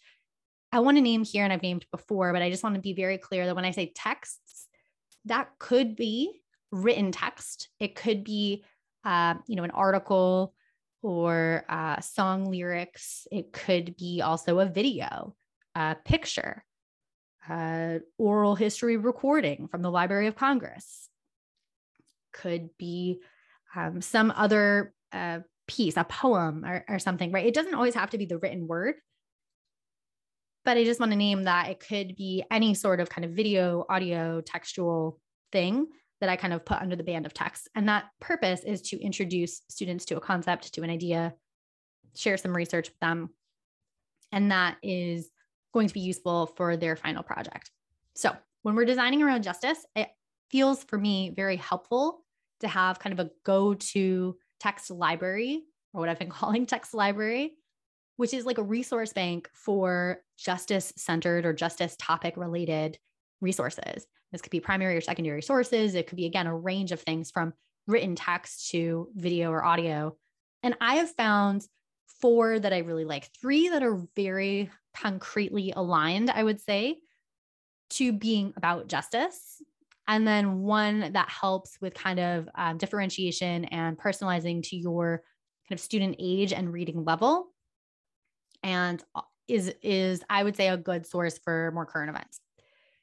I 0.73 0.81
want 0.81 0.97
to 0.97 1.03
name 1.03 1.25
here, 1.25 1.45
and 1.45 1.53
I've 1.53 1.63
named 1.63 1.87
before, 1.93 2.33
but 2.33 2.43
I 2.43 2.51
just 2.51 2.65
want 2.65 2.75
to 2.75 2.81
be 2.81 2.95
very 2.95 3.19
clear 3.19 3.47
that 3.47 3.55
when 3.55 3.65
I 3.65 3.71
say 3.71 3.93
texts, 3.95 4.67
that 5.27 5.51
could 5.59 5.95
be 5.95 6.41
written 6.73 7.13
text. 7.13 7.69
It 7.79 7.95
could 7.95 8.25
be 8.25 8.65
uh, 9.07 9.35
you 9.47 9.55
know, 9.55 9.63
an 9.63 9.71
article 9.71 10.53
or 11.01 11.65
uh, 11.69 12.01
song 12.01 12.51
lyrics. 12.51 13.27
It 13.31 13.53
could 13.53 13.97
be 13.97 14.21
also 14.21 14.59
a 14.59 14.67
video, 14.67 15.37
a 15.77 15.97
picture, 16.05 16.65
oral 18.19 18.57
history 18.57 18.97
recording 18.97 19.69
from 19.69 19.83
the 19.83 19.91
Library 19.91 20.27
of 20.27 20.35
Congress. 20.35 21.09
Could 22.33 22.71
be 22.77 23.21
um, 23.77 24.03
some 24.03 24.33
other 24.35 24.93
uh, 25.13 25.41
piece, 25.69 25.97
a 25.97 26.03
poem 26.03 26.65
or, 26.65 26.85
or 26.89 26.99
something, 26.99 27.31
right? 27.31 27.47
It 27.47 27.55
doesn't 27.55 27.75
always 27.75 27.95
have 27.95 28.11
to 28.11 28.19
be 28.19 28.27
the 28.27 28.39
written 28.39 28.67
word. 28.67 28.97
But 30.65 30.77
I 30.77 30.85
just 30.85 30.99
want 30.99 31.13
to 31.13 31.17
name 31.17 31.45
that 31.45 31.69
it 31.71 31.79
could 31.79 32.17
be 32.17 32.43
any 32.51 32.75
sort 32.75 32.99
of 32.99 33.09
kind 33.09 33.25
of 33.25 33.31
video, 33.31 33.87
audio, 33.89 34.41
textual 34.41 35.21
thing 35.53 35.87
that 36.21 36.31
I 36.31 36.37
kind 36.37 36.53
of 36.53 36.65
put 36.65 36.79
under 36.79 36.97
the 36.97 37.03
band 37.03 37.27
of 37.27 37.35
text. 37.35 37.69
And 37.75 37.89
that 37.89 38.07
purpose 38.21 38.63
is 38.65 38.81
to 38.83 39.01
introduce 39.01 39.63
students 39.69 40.05
to 40.07 40.17
a 40.17 40.21
concept, 40.21 40.73
to 40.75 40.83
an 40.83 40.91
idea, 40.91 41.35
share 42.15 42.37
some 42.37 42.57
research 42.57 42.89
with 42.89 42.99
them. 43.01 43.31
And 44.33 44.51
that 44.51 44.77
is 44.83 45.31
going 45.73 45.89
to 45.89 45.95
be 45.95 46.01
useful 46.01 46.47
for 46.57 46.77
their 46.77 46.97
final 46.97 47.23
project. 47.23 47.71
So 48.15 48.35
when 48.63 48.75
we're 48.75 48.87
designing 48.87 49.23
around 49.23 49.43
justice, 49.43 49.85
it 49.95 50.09
feels 50.51 50.83
for 50.85 50.99
me 50.99 51.33
very 51.35 51.57
helpful 51.57 52.25
to 52.61 52.69
have 52.69 52.99
kind 52.99 53.13
of 53.19 53.27
a 53.27 53.31
go 53.45 53.75
to 53.75 54.37
text 54.59 54.91
library 54.91 55.65
or 55.93 56.01
what 56.01 56.09
I've 56.09 56.19
been 56.19 56.31
calling 56.31 56.65
text 56.65 56.95
library, 56.95 57.57
which 58.17 58.33
is 58.33 58.47
like 58.47 58.59
a 58.59 58.63
resource 58.63 59.13
bank 59.13 59.49
for 59.53 60.23
justice 60.39 60.93
centered 60.97 61.45
or 61.45 61.53
justice 61.53 61.95
topic 61.99 62.37
related 62.37 62.99
resources. 63.41 64.07
This 64.33 64.43
could 64.43 64.51
be 64.51 64.61
primary 64.61 64.97
or 64.97 65.01
secondary 65.01 65.43
sources. 65.43 65.95
It 65.95 66.07
could 66.07 66.17
be, 66.17 66.27
again, 66.27 66.47
a 66.47 66.57
range 66.57 66.93
of 66.93 67.01
things 67.01 67.31
from 67.31 67.53
written 67.87 68.17
text 68.17 68.71
to 68.71 69.09
video 69.15 69.51
or 69.51 69.65
audio. 69.65 70.17
And 70.63 70.77
I 70.81 70.97
have 70.97 71.11
found 71.11 71.65
four 72.21 72.59
that 72.59 72.73
I 72.73 72.79
really 72.79 73.05
like, 73.05 73.31
three 73.41 73.69
that 73.69 73.83
are 73.83 74.03
very 74.17 74.71
concretely 74.95 75.73
aligned, 75.77 76.31
I 76.31 76.43
would 76.43 76.61
say, 76.61 76.99
to 77.91 78.13
being 78.13 78.53
about 78.57 78.89
justice. 78.89 79.63
And 80.09 80.27
then 80.27 80.63
one 80.63 81.13
that 81.13 81.29
helps 81.29 81.79
with 81.81 81.95
kind 81.95 82.21
of 82.21 82.49
um, 82.55 82.79
differentiation 82.79 83.65
and 83.67 83.99
personalizing 83.99 84.63
to 84.69 84.77
your 84.77 85.23
kind 85.69 85.79
of 85.79 85.83
student 85.83 86.17
age 86.19 86.53
and 86.53 86.73
reading 86.73 87.05
level. 87.05 87.49
And 88.63 89.03
uh, 89.15 89.23
is 89.49 89.73
is 89.83 90.23
I 90.29 90.43
would 90.43 90.57
say 90.57 90.69
a 90.69 90.77
good 90.77 91.07
source 91.07 91.39
for 91.39 91.71
more 91.73 91.87
current 91.87 92.11
events. 92.11 92.41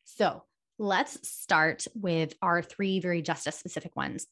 So 0.03 0.43
let's 0.79 1.27
start 1.27 1.87
with 1.93 2.33
our 2.41 2.61
three 2.61 2.99
very 2.99 3.21
justice 3.21 3.55
specific 3.55 3.95
ones. 3.95 4.27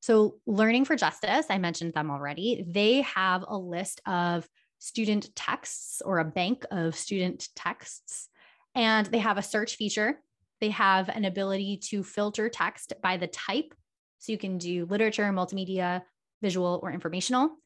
So, 0.00 0.36
Learning 0.46 0.84
for 0.84 0.96
Justice, 0.96 1.46
I 1.48 1.58
mentioned 1.58 1.94
them 1.94 2.10
already. 2.10 2.64
They 2.68 3.02
have 3.02 3.44
a 3.46 3.56
list 3.56 4.02
of 4.06 4.46
student 4.78 5.34
texts 5.34 6.02
or 6.04 6.18
a 6.18 6.24
bank 6.24 6.66
of 6.70 6.94
student 6.94 7.48
texts, 7.56 8.28
and 8.74 9.06
they 9.06 9.18
have 9.18 9.38
a 9.38 9.42
search 9.42 9.76
feature. 9.76 10.20
They 10.60 10.70
have 10.70 11.08
an 11.08 11.24
ability 11.24 11.78
to 11.88 12.02
filter 12.02 12.50
text 12.50 12.92
by 13.02 13.16
the 13.16 13.28
type. 13.28 13.72
So, 14.18 14.32
you 14.32 14.38
can 14.38 14.58
do 14.58 14.84
literature, 14.84 15.24
multimedia, 15.32 16.02
visual, 16.42 16.80
or 16.82 16.92
informational. 16.92 17.56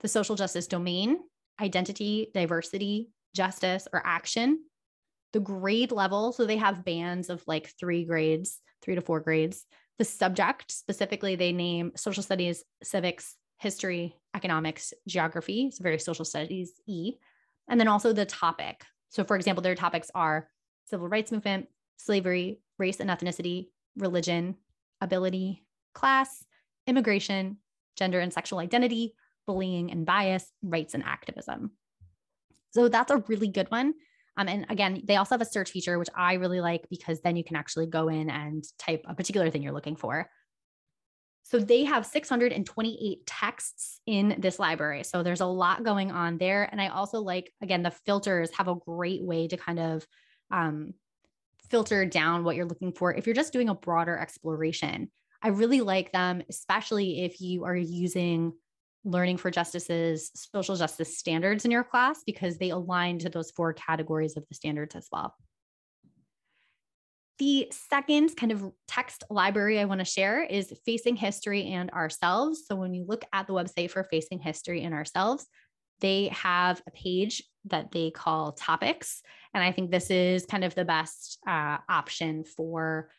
The 0.00 0.08
social 0.08 0.36
justice 0.36 0.66
domain, 0.66 1.18
identity, 1.58 2.30
diversity, 2.34 3.08
justice, 3.34 3.88
or 3.90 4.02
action 4.04 4.60
the 5.36 5.40
grade 5.40 5.92
level. 5.92 6.32
So 6.32 6.46
they 6.46 6.56
have 6.56 6.82
bands 6.82 7.28
of 7.28 7.42
like 7.46 7.74
three 7.78 8.06
grades, 8.06 8.58
three 8.80 8.94
to 8.94 9.02
four 9.02 9.20
grades. 9.20 9.66
The 9.98 10.04
subject 10.06 10.72
specifically, 10.72 11.36
they 11.36 11.52
name 11.52 11.92
social 11.94 12.22
studies, 12.22 12.64
civics, 12.82 13.36
history, 13.58 14.16
economics, 14.34 14.94
geography. 15.06 15.66
It's 15.66 15.78
very 15.78 15.98
social 15.98 16.24
studies 16.24 16.72
E. 16.86 17.16
And 17.68 17.78
then 17.78 17.86
also 17.86 18.14
the 18.14 18.24
topic. 18.24 18.82
So, 19.10 19.24
for 19.24 19.36
example, 19.36 19.60
their 19.60 19.74
topics 19.74 20.10
are 20.14 20.48
civil 20.86 21.06
rights 21.06 21.30
movement, 21.30 21.66
slavery, 21.98 22.60
race 22.78 23.00
and 23.00 23.10
ethnicity, 23.10 23.68
religion, 23.94 24.56
ability, 25.02 25.66
class, 25.92 26.46
immigration, 26.86 27.58
gender 27.94 28.20
and 28.20 28.32
sexual 28.32 28.58
identity, 28.58 29.14
bullying 29.46 29.90
and 29.90 30.06
bias, 30.06 30.50
rights 30.62 30.94
and 30.94 31.04
activism. 31.04 31.72
So 32.70 32.88
that's 32.88 33.10
a 33.10 33.22
really 33.28 33.48
good 33.48 33.70
one. 33.70 33.92
Um, 34.36 34.48
and 34.48 34.66
again, 34.68 35.02
they 35.04 35.16
also 35.16 35.34
have 35.34 35.40
a 35.40 35.46
search 35.46 35.70
feature, 35.70 35.98
which 35.98 36.10
I 36.14 36.34
really 36.34 36.60
like 36.60 36.86
because 36.90 37.20
then 37.20 37.36
you 37.36 37.44
can 37.44 37.56
actually 37.56 37.86
go 37.86 38.08
in 38.08 38.28
and 38.28 38.64
type 38.78 39.02
a 39.08 39.14
particular 39.14 39.50
thing 39.50 39.62
you're 39.62 39.72
looking 39.72 39.96
for. 39.96 40.28
So 41.44 41.60
they 41.60 41.84
have 41.84 42.04
628 42.04 43.24
texts 43.24 44.00
in 44.04 44.34
this 44.38 44.58
library. 44.58 45.04
So 45.04 45.22
there's 45.22 45.40
a 45.40 45.46
lot 45.46 45.84
going 45.84 46.10
on 46.10 46.38
there. 46.38 46.68
And 46.70 46.80
I 46.80 46.88
also 46.88 47.20
like, 47.20 47.52
again, 47.62 47.82
the 47.82 47.92
filters 47.92 48.50
have 48.56 48.66
a 48.66 48.74
great 48.74 49.22
way 49.22 49.46
to 49.46 49.56
kind 49.56 49.78
of 49.78 50.04
um, 50.50 50.92
filter 51.70 52.04
down 52.04 52.42
what 52.42 52.56
you're 52.56 52.66
looking 52.66 52.92
for 52.92 53.14
if 53.14 53.26
you're 53.26 53.34
just 53.34 53.52
doing 53.52 53.68
a 53.68 53.74
broader 53.74 54.18
exploration. 54.18 55.08
I 55.40 55.48
really 55.48 55.82
like 55.82 56.10
them, 56.10 56.42
especially 56.50 57.24
if 57.24 57.40
you 57.40 57.64
are 57.64 57.76
using 57.76 58.52
learning 59.06 59.36
for 59.36 59.50
justice's 59.50 60.30
social 60.34 60.74
justice 60.74 61.16
standards 61.16 61.64
in 61.64 61.70
your 61.70 61.84
class 61.84 62.22
because 62.26 62.58
they 62.58 62.70
align 62.70 63.18
to 63.20 63.30
those 63.30 63.52
four 63.52 63.72
categories 63.72 64.36
of 64.36 64.44
the 64.48 64.54
standards 64.54 64.96
as 64.96 65.08
well. 65.12 65.34
The 67.38 67.70
second 67.70 68.34
kind 68.36 68.50
of 68.50 68.72
text 68.88 69.22
library 69.30 69.78
I 69.78 69.84
want 69.84 70.00
to 70.00 70.04
share 70.04 70.42
is 70.42 70.72
Facing 70.84 71.16
History 71.16 71.66
and 71.66 71.90
Ourselves. 71.90 72.64
So 72.66 72.74
when 72.74 72.94
you 72.94 73.04
look 73.06 73.24
at 73.32 73.46
the 73.46 73.52
website 73.52 73.90
for 73.90 74.04
Facing 74.04 74.40
History 74.40 74.82
and 74.82 74.94
Ourselves, 74.94 75.46
they 76.00 76.28
have 76.28 76.82
a 76.86 76.90
page 76.90 77.42
that 77.66 77.92
they 77.92 78.10
call 78.10 78.52
topics. 78.52 79.22
And 79.54 79.62
I 79.62 79.70
think 79.70 79.90
this 79.90 80.10
is 80.10 80.46
kind 80.46 80.64
of 80.64 80.74
the 80.74 80.84
best 80.84 81.38
uh, 81.46 81.78
option 81.88 82.44
for 82.44 83.10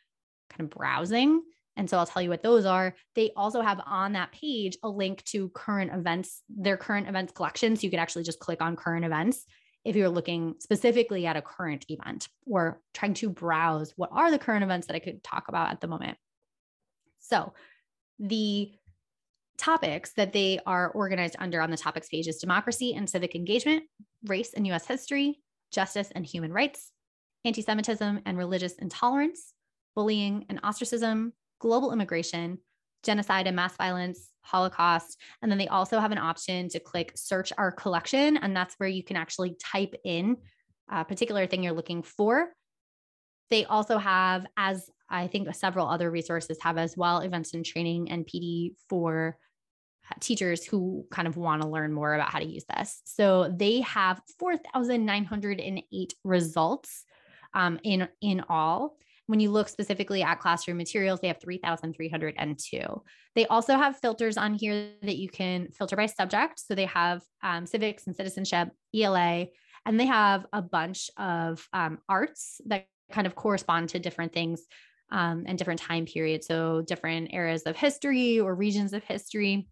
kind 0.49 0.61
of 0.61 0.75
browsing. 0.75 1.43
And 1.77 1.89
so 1.89 1.97
I'll 1.97 2.05
tell 2.05 2.21
you 2.21 2.29
what 2.29 2.43
those 2.43 2.65
are. 2.65 2.95
They 3.15 3.31
also 3.37 3.61
have 3.61 3.79
on 3.85 4.13
that 4.13 4.31
page 4.31 4.77
a 4.83 4.89
link 4.89 5.23
to 5.25 5.49
current 5.49 5.93
events, 5.93 6.41
their 6.49 6.75
current 6.75 7.07
events 7.07 7.31
collection. 7.31 7.75
So 7.75 7.83
you 7.83 7.91
could 7.91 7.99
actually 7.99 8.23
just 8.23 8.39
click 8.39 8.61
on 8.61 8.75
current 8.75 9.05
events 9.05 9.45
if 9.85 9.95
you're 9.95 10.09
looking 10.09 10.55
specifically 10.59 11.27
at 11.27 11.37
a 11.37 11.41
current 11.41 11.85
event 11.87 12.27
or 12.45 12.81
trying 12.93 13.13
to 13.13 13.29
browse 13.29 13.93
what 13.95 14.09
are 14.11 14.31
the 14.31 14.39
current 14.39 14.63
events 14.63 14.87
that 14.87 14.95
I 14.95 14.99
could 14.99 15.23
talk 15.23 15.47
about 15.47 15.71
at 15.71 15.79
the 15.79 15.87
moment. 15.87 16.17
So, 17.19 17.53
the 18.19 18.71
topics 19.57 20.13
that 20.13 20.33
they 20.33 20.59
are 20.65 20.89
organized 20.89 21.35
under 21.39 21.61
on 21.61 21.71
the 21.71 21.77
topics 21.77 22.09
page 22.09 22.27
is 22.27 22.37
democracy 22.37 22.95
and 22.95 23.09
civic 23.09 23.35
engagement, 23.35 23.83
race 24.25 24.53
and 24.53 24.65
US 24.67 24.87
history, 24.87 25.39
justice 25.71 26.11
and 26.15 26.25
human 26.25 26.51
rights, 26.51 26.91
anti 27.45 27.61
Semitism 27.61 28.21
and 28.25 28.37
religious 28.37 28.73
intolerance, 28.73 29.53
bullying 29.95 30.45
and 30.49 30.59
ostracism, 30.63 31.33
global 31.59 31.91
immigration, 31.91 32.59
genocide 33.03 33.47
and 33.47 33.55
mass 33.55 33.75
violence, 33.75 34.29
Holocaust. 34.41 35.19
And 35.41 35.51
then 35.51 35.57
they 35.57 35.67
also 35.67 35.99
have 35.99 36.11
an 36.11 36.17
option 36.17 36.69
to 36.69 36.79
click 36.79 37.11
search 37.15 37.51
our 37.57 37.71
collection. 37.71 38.37
And 38.37 38.55
that's 38.55 38.75
where 38.77 38.89
you 38.89 39.03
can 39.03 39.17
actually 39.17 39.55
type 39.63 39.93
in 40.03 40.37
a 40.89 41.03
particular 41.03 41.47
thing 41.47 41.63
you're 41.63 41.73
looking 41.73 42.03
for. 42.03 42.49
They 43.49 43.65
also 43.65 43.97
have, 43.97 44.45
as 44.57 44.89
I 45.09 45.27
think 45.27 45.53
several 45.55 45.87
other 45.87 46.11
resources 46.11 46.57
have 46.61 46.77
as 46.77 46.97
well, 46.97 47.19
events 47.19 47.53
and 47.53 47.65
training 47.65 48.11
and 48.11 48.25
PD 48.25 48.75
for 48.89 49.37
teachers 50.19 50.65
who 50.65 51.05
kind 51.11 51.27
of 51.27 51.37
want 51.37 51.61
to 51.61 51.67
learn 51.67 51.93
more 51.93 52.13
about 52.13 52.29
how 52.29 52.39
to 52.39 52.45
use 52.45 52.65
this. 52.75 53.01
So 53.05 53.53
they 53.53 53.81
have 53.81 54.21
4,908 54.39 56.13
results 56.23 57.03
um, 57.53 57.79
in, 57.83 58.07
in 58.21 58.43
all. 58.49 58.97
When 59.27 59.39
you 59.39 59.51
look 59.51 59.69
specifically 59.69 60.23
at 60.23 60.39
classroom 60.39 60.77
materials, 60.77 61.19
they 61.19 61.27
have 61.27 61.41
3,302. 61.41 63.03
They 63.35 63.45
also 63.47 63.75
have 63.75 63.99
filters 63.99 64.37
on 64.37 64.53
here 64.53 64.91
that 65.03 65.17
you 65.17 65.29
can 65.29 65.69
filter 65.71 65.95
by 65.95 66.05
subject. 66.07 66.59
So 66.59 66.75
they 66.75 66.85
have 66.85 67.21
um, 67.43 67.65
civics 67.65 68.07
and 68.07 68.15
citizenship, 68.15 68.69
ELA, 68.95 69.47
and 69.85 69.99
they 69.99 70.05
have 70.05 70.45
a 70.53 70.61
bunch 70.61 71.09
of 71.17 71.67
um, 71.73 71.99
arts 72.07 72.61
that 72.67 72.87
kind 73.11 73.27
of 73.27 73.35
correspond 73.35 73.89
to 73.89 73.99
different 73.99 74.33
things 74.33 74.63
um, 75.11 75.43
and 75.47 75.57
different 75.57 75.81
time 75.81 76.05
periods. 76.05 76.47
So 76.47 76.81
different 76.81 77.33
eras 77.33 77.63
of 77.63 77.75
history 77.75 78.39
or 78.39 78.55
regions 78.55 78.93
of 78.93 79.03
history 79.03 79.67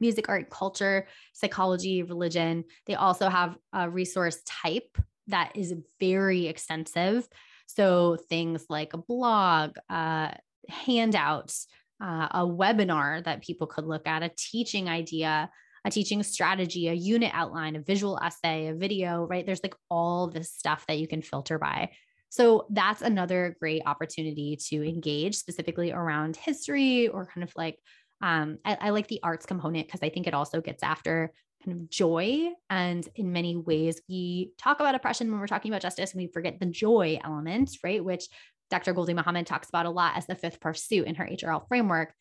music, 0.00 0.28
art, 0.28 0.50
culture, 0.50 1.06
psychology, 1.32 2.02
religion. 2.02 2.64
They 2.86 2.94
also 2.94 3.28
have 3.28 3.56
a 3.72 3.88
resource 3.88 4.38
type 4.44 4.98
that 5.28 5.52
is 5.54 5.74
very 5.98 6.46
extensive. 6.46 7.28
So 7.66 8.16
things 8.28 8.64
like 8.68 8.94
a 8.94 8.98
blog, 8.98 9.76
uh, 9.90 10.32
handouts, 10.68 11.66
uh, 12.02 12.28
a 12.30 12.46
webinar 12.46 13.24
that 13.24 13.42
people 13.42 13.66
could 13.66 13.84
look 13.84 14.06
at, 14.06 14.22
a 14.22 14.30
teaching 14.36 14.88
idea, 14.88 15.50
a 15.84 15.90
teaching 15.90 16.22
strategy, 16.22 16.88
a 16.88 16.92
unit 16.92 17.30
outline, 17.32 17.76
a 17.76 17.80
visual 17.80 18.18
essay, 18.22 18.68
a 18.68 18.74
video, 18.74 19.24
right? 19.24 19.46
There's 19.46 19.62
like 19.62 19.76
all 19.90 20.28
this 20.28 20.52
stuff 20.52 20.84
that 20.88 20.98
you 20.98 21.06
can 21.06 21.22
filter 21.22 21.58
by. 21.58 21.90
So 22.28 22.66
that's 22.70 23.02
another 23.02 23.56
great 23.60 23.82
opportunity 23.86 24.58
to 24.68 24.86
engage 24.86 25.36
specifically 25.36 25.92
around 25.92 26.36
history 26.36 27.08
or 27.08 27.26
kind 27.26 27.44
of 27.44 27.52
like, 27.56 27.78
um, 28.20 28.58
I, 28.64 28.76
I 28.80 28.90
like 28.90 29.08
the 29.08 29.20
arts 29.22 29.46
component 29.46 29.86
because 29.86 30.00
I 30.02 30.08
think 30.08 30.26
it 30.26 30.34
also 30.34 30.60
gets 30.60 30.82
after 30.82 31.32
kind 31.66 31.80
of 31.80 31.90
joy. 31.90 32.48
And 32.70 33.06
in 33.14 33.32
many 33.32 33.56
ways, 33.56 34.00
we 34.08 34.52
talk 34.58 34.80
about 34.80 34.94
oppression 34.94 35.30
when 35.30 35.40
we're 35.40 35.46
talking 35.46 35.70
about 35.70 35.82
justice 35.82 36.12
and 36.12 36.20
we 36.20 36.28
forget 36.28 36.60
the 36.60 36.66
joy 36.66 37.18
element, 37.22 37.70
right? 37.82 38.04
Which 38.04 38.28
Dr. 38.70 38.94
Gholdy 38.94 39.14
Muhammad 39.14 39.46
talks 39.46 39.68
about 39.68 39.86
a 39.86 39.90
lot 39.90 40.16
as 40.16 40.26
the 40.26 40.34
fifth 40.34 40.60
pursuit 40.60 41.06
in 41.06 41.16
her 41.16 41.26
HRL 41.26 41.66
framework. 41.68 42.12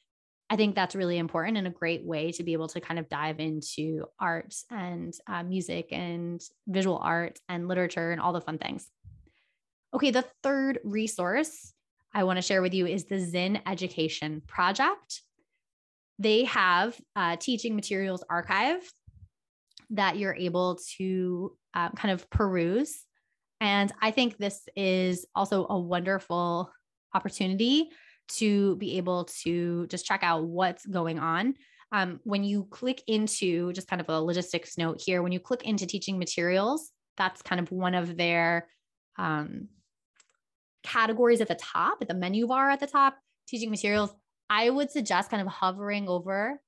I 0.50 0.56
think 0.56 0.76
that's 0.76 0.96
really 0.96 1.18
important 1.18 1.58
and 1.58 1.66
a 1.66 1.72
great 1.72 2.06
way 2.06 2.32
to 2.34 2.44
be 2.44 2.54
able 2.54 2.68
to 2.70 2.80
kind 2.80 3.00
of 3.00 3.10
dive 3.10 3.40
into 3.40 4.06
art 4.20 4.54
and 4.70 5.14
uh, 5.28 5.42
music 5.42 5.88
and 5.92 6.40
visual 6.68 7.00
art 7.00 7.40
and 7.50 7.68
literature 7.68 8.12
and 8.12 8.22
all 8.22 8.34
the 8.34 8.42
fun 8.42 8.60
things. 8.60 8.88
Okay, 9.94 10.12
the 10.12 10.26
third 10.44 10.80
resource 10.84 11.74
I 12.14 12.26
want 12.26 12.38
to 12.38 12.44
share 12.44 12.62
with 12.62 12.74
you 12.74 12.86
is 12.86 13.06
the 13.06 13.20
Zinn 13.20 13.60
Education 13.66 14.44
Project. 14.46 15.22
They 16.20 16.44
have 16.46 17.00
a 17.16 17.38
teaching 17.38 17.76
materials 17.76 18.24
archive 18.30 18.82
that 19.92 20.18
you're 20.18 20.36
able 20.36 20.80
to 20.98 21.56
um, 21.74 21.92
kind 21.92 22.14
of 22.14 22.30
peruse. 22.30 23.04
And 23.62 23.92
I 24.02 24.12
think 24.12 24.38
this 24.38 24.68
is 24.76 25.26
also 25.36 25.66
a 25.70 25.80
wonderful 25.80 26.72
opportunity 27.14 27.90
to 28.28 28.76
be 28.78 28.98
able 28.98 29.26
to 29.44 29.88
just 29.88 30.06
check 30.06 30.22
out 30.24 30.46
what's 30.46 30.86
going 30.86 31.20
on. 31.20 31.56
Um, 31.92 32.20
when 32.24 32.44
you 32.44 32.68
click 32.70 33.02
into 33.08 33.72
just 33.74 33.88
kind 33.88 34.02
of 34.02 34.10
a 34.10 34.20
logistics 34.20 34.78
note 34.78 35.02
here, 35.04 35.22
when 35.22 35.32
you 35.32 35.40
click 35.40 35.64
into 35.64 35.86
teaching 35.86 36.18
materials, 36.18 36.92
that's 37.18 37.42
kind 37.42 37.62
of 37.62 37.72
one 37.72 37.96
of 37.96 38.18
their 38.18 38.68
um, 39.18 39.70
categories 40.84 41.42
at 41.42 41.48
the 41.48 41.56
top, 41.56 42.00
at 42.02 42.08
the 42.08 42.14
menu 42.14 42.48
bar 42.48 42.70
at 42.70 42.80
the 42.80 42.88
top, 42.88 43.18
teaching 43.48 43.70
materials. 43.70 44.14
I 44.50 44.70
would 44.70 44.92
suggest 44.92 45.30
kind 45.30 45.42
of 45.42 45.48
hovering 45.48 46.08
over 46.08 46.60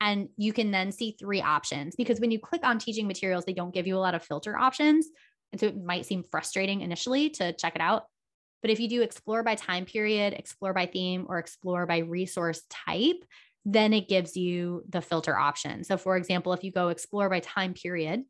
and 0.00 0.28
you 0.36 0.52
can 0.52 0.70
then 0.70 0.92
see 0.92 1.16
three 1.18 1.40
options 1.40 1.96
because 1.96 2.20
when 2.20 2.30
you 2.30 2.38
click 2.38 2.62
on 2.64 2.78
teaching 2.78 3.06
materials, 3.06 3.44
they 3.44 3.52
don't 3.52 3.74
give 3.74 3.86
you 3.86 3.96
a 3.96 4.00
lot 4.00 4.14
of 4.14 4.22
filter 4.22 4.56
options. 4.56 5.06
And 5.52 5.60
so 5.60 5.66
it 5.68 5.82
might 5.82 6.06
seem 6.06 6.22
frustrating 6.22 6.82
initially 6.82 7.30
to 7.30 7.52
check 7.52 7.74
it 7.74 7.80
out. 7.80 8.04
But 8.62 8.70
if 8.70 8.80
you 8.80 8.88
do 8.88 9.02
explore 9.02 9.42
by 9.42 9.54
time 9.54 9.84
period, 9.84 10.34
explore 10.34 10.74
by 10.74 10.86
theme, 10.86 11.26
or 11.28 11.38
explore 11.38 11.86
by 11.86 11.98
resource 11.98 12.62
type, 12.68 13.24
then 13.64 13.92
it 13.92 14.08
gives 14.08 14.36
you 14.36 14.84
the 14.88 15.00
filter 15.00 15.36
option. 15.36 15.84
So, 15.84 15.96
for 15.96 16.16
example, 16.16 16.52
if 16.52 16.62
you 16.62 16.72
go 16.72 16.88
explore 16.88 17.28
by 17.28 17.40
time 17.40 17.74
period, 17.74 18.24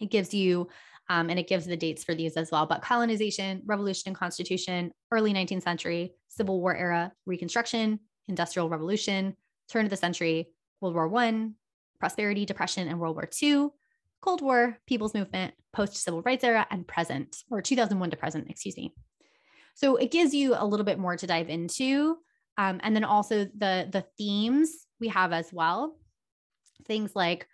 it 0.00 0.10
gives 0.10 0.32
you, 0.32 0.68
um, 1.08 1.30
and 1.30 1.38
it 1.38 1.48
gives 1.48 1.66
the 1.66 1.76
dates 1.76 2.04
for 2.04 2.14
these 2.14 2.36
as 2.36 2.50
well, 2.50 2.66
but 2.66 2.82
colonization, 2.82 3.62
revolution 3.66 4.10
and 4.10 4.16
constitution, 4.16 4.92
early 5.10 5.32
19th 5.32 5.62
century, 5.62 6.12
Civil 6.28 6.60
War 6.60 6.76
era, 6.76 7.12
Reconstruction, 7.26 8.00
Industrial 8.28 8.68
Revolution, 8.68 9.36
turn 9.68 9.86
of 9.86 9.90
the 9.90 9.96
century, 9.96 10.48
World 10.80 10.94
War 10.94 11.08
One, 11.08 11.54
prosperity, 12.00 12.44
depression, 12.44 12.88
and 12.88 13.00
World 13.00 13.16
War 13.16 13.28
II, 13.42 13.68
Cold 14.20 14.42
War, 14.42 14.78
People's 14.86 15.14
Movement, 15.14 15.54
post 15.72 15.96
civil 15.96 16.22
rights 16.22 16.44
era, 16.44 16.66
and 16.70 16.86
present, 16.86 17.44
or 17.50 17.62
2001 17.62 18.10
to 18.10 18.16
present, 18.16 18.50
excuse 18.50 18.76
me. 18.76 18.94
So 19.74 19.96
it 19.96 20.10
gives 20.10 20.34
you 20.34 20.54
a 20.56 20.66
little 20.66 20.84
bit 20.84 20.98
more 20.98 21.16
to 21.16 21.26
dive 21.26 21.48
into. 21.48 22.18
Um, 22.56 22.80
and 22.82 22.96
then 22.96 23.04
also 23.04 23.44
the, 23.44 23.88
the 23.90 24.04
themes 24.18 24.86
we 24.98 25.08
have 25.08 25.32
as 25.32 25.52
well. 25.52 25.96
Things 26.86 27.14
like 27.14 27.46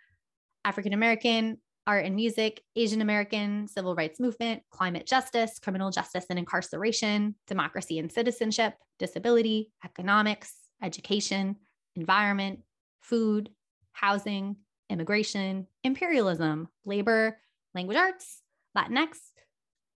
African 0.63 0.93
American, 0.93 1.59
art 1.85 2.05
and 2.05 2.15
music, 2.15 2.61
Asian 2.75 3.01
American, 3.01 3.67
civil 3.67 3.95
rights 3.95 4.19
movement, 4.19 4.63
climate 4.71 5.05
justice, 5.05 5.59
criminal 5.59 5.91
justice 5.91 6.25
and 6.29 6.39
incarceration, 6.39 7.35
democracy 7.47 7.99
and 7.99 8.11
citizenship, 8.11 8.73
disability, 8.97 9.71
economics, 9.83 10.55
education, 10.81 11.57
environment, 11.95 12.61
food, 13.09 13.49
housing, 13.93 14.57
immigration, 14.89 15.67
imperialism, 15.83 16.67
labor, 16.85 17.37
language 17.73 17.97
arts, 17.97 18.41
Latinx, 18.77 19.17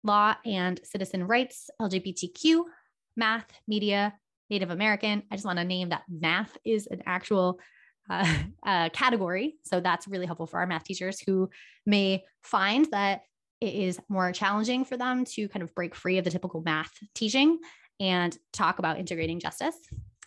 law 0.03 0.35
and 0.45 0.79
citizen 0.83 1.25
rights, 1.25 1.69
LGBTQ, 1.81 2.63
math, 3.15 3.51
media, 3.67 4.13
Native 4.49 4.69
American. 4.69 5.23
I 5.31 5.35
just 5.35 5.45
want 5.45 5.59
to 5.59 5.65
name 5.65 5.89
that 5.89 6.03
math 6.09 6.57
is 6.63 6.87
an 6.87 7.03
actual 7.05 7.59
uh, 8.09 8.33
uh, 8.65 8.89
category. 8.89 9.55
So 9.63 9.79
that's 9.79 10.07
really 10.07 10.25
helpful 10.25 10.47
for 10.47 10.59
our 10.59 10.67
math 10.67 10.83
teachers 10.83 11.19
who 11.19 11.49
may 11.85 12.23
find 12.43 12.87
that 12.91 13.21
it 13.61 13.73
is 13.73 13.99
more 14.07 14.31
challenging 14.31 14.85
for 14.85 14.95
them 14.95 15.25
to 15.25 15.49
kind 15.49 15.63
of 15.63 15.75
break 15.75 15.93
free 15.93 16.17
of 16.17 16.23
the 16.23 16.31
typical 16.31 16.61
math 16.61 16.91
teaching 17.13 17.59
and 17.99 18.37
talk 18.53 18.79
about 18.79 18.97
integrating 18.97 19.39
justice. 19.39 19.75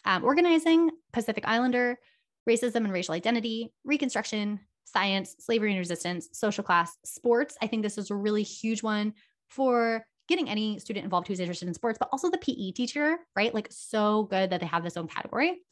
Um, 0.05 0.25
organizing, 0.25 0.91
Pacific 1.13 1.45
Islander, 1.47 1.99
racism 2.49 2.77
and 2.77 2.93
racial 2.93 3.15
identity, 3.15 3.73
Reconstruction, 3.85 4.61
science, 4.85 5.37
slavery 5.39 5.71
and 5.71 5.79
resistance, 5.79 6.29
social 6.33 6.65
class, 6.65 6.97
sports. 7.05 7.57
I 7.63 7.67
think 7.67 7.83
this 7.83 7.99
is 7.99 8.11
a 8.11 8.15
really 8.15 8.43
huge 8.43 8.83
one 8.83 9.15
for 9.49 10.05
getting 10.29 10.49
any 10.49 10.79
student 10.79 11.05
involved 11.05 11.29
who's 11.29 11.41
interested 11.41 11.69
in 11.69 11.75
sports, 11.75 11.99
but 11.99 12.09
also 12.13 12.31
the 12.31 12.39
PE 12.39 12.73
teacher, 12.73 13.19
right? 13.37 13.55
Like, 13.55 13.69
so 13.71 14.25
good 14.25 14.51
that 14.51 14.61
they 14.61 14.67
have 14.67 14.85
this 14.85 14.97
own 14.97 15.09
category. 15.09 15.63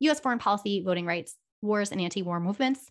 US 0.00 0.20
foreign 0.20 0.38
policy, 0.38 0.82
voting 0.84 1.06
rights, 1.06 1.36
wars 1.62 1.92
and 1.92 2.00
anti 2.00 2.22
war 2.22 2.40
movements. 2.40 2.90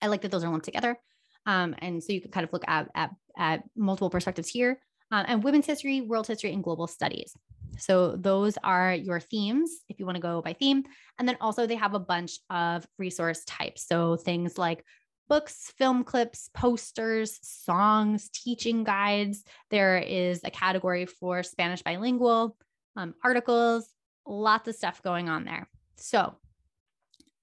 I 0.00 0.06
like 0.06 0.22
that 0.22 0.30
those 0.30 0.44
are 0.44 0.50
lumped 0.50 0.64
together. 0.64 0.98
Um, 1.46 1.74
and 1.78 2.02
so 2.02 2.12
you 2.12 2.20
can 2.20 2.30
kind 2.30 2.44
of 2.44 2.52
look 2.52 2.64
at, 2.68 2.88
at, 2.94 3.10
at 3.36 3.62
multiple 3.76 4.10
perspectives 4.10 4.48
here. 4.48 4.80
Um, 5.10 5.24
and 5.26 5.42
women's 5.42 5.66
history, 5.66 6.00
world 6.00 6.26
history, 6.26 6.52
and 6.52 6.62
global 6.62 6.86
studies. 6.86 7.34
So 7.78 8.16
those 8.16 8.56
are 8.62 8.94
your 8.94 9.20
themes 9.20 9.70
if 9.88 9.98
you 9.98 10.06
want 10.06 10.16
to 10.16 10.22
go 10.22 10.42
by 10.42 10.52
theme. 10.52 10.84
And 11.18 11.28
then 11.28 11.36
also 11.40 11.66
they 11.66 11.76
have 11.76 11.94
a 11.94 12.00
bunch 12.00 12.38
of 12.50 12.86
resource 12.98 13.44
types. 13.44 13.86
So 13.86 14.16
things 14.16 14.58
like 14.58 14.84
books, 15.28 15.72
film 15.78 16.02
clips, 16.04 16.50
posters, 16.54 17.38
songs, 17.42 18.28
teaching 18.30 18.84
guides. 18.84 19.44
There 19.70 19.98
is 19.98 20.40
a 20.44 20.50
category 20.50 21.06
for 21.06 21.42
Spanish 21.42 21.82
bilingual, 21.82 22.56
um, 22.96 23.14
articles, 23.24 23.88
lots 24.26 24.68
of 24.68 24.74
stuff 24.74 25.02
going 25.02 25.28
on 25.28 25.44
there. 25.44 25.68
So 25.96 26.34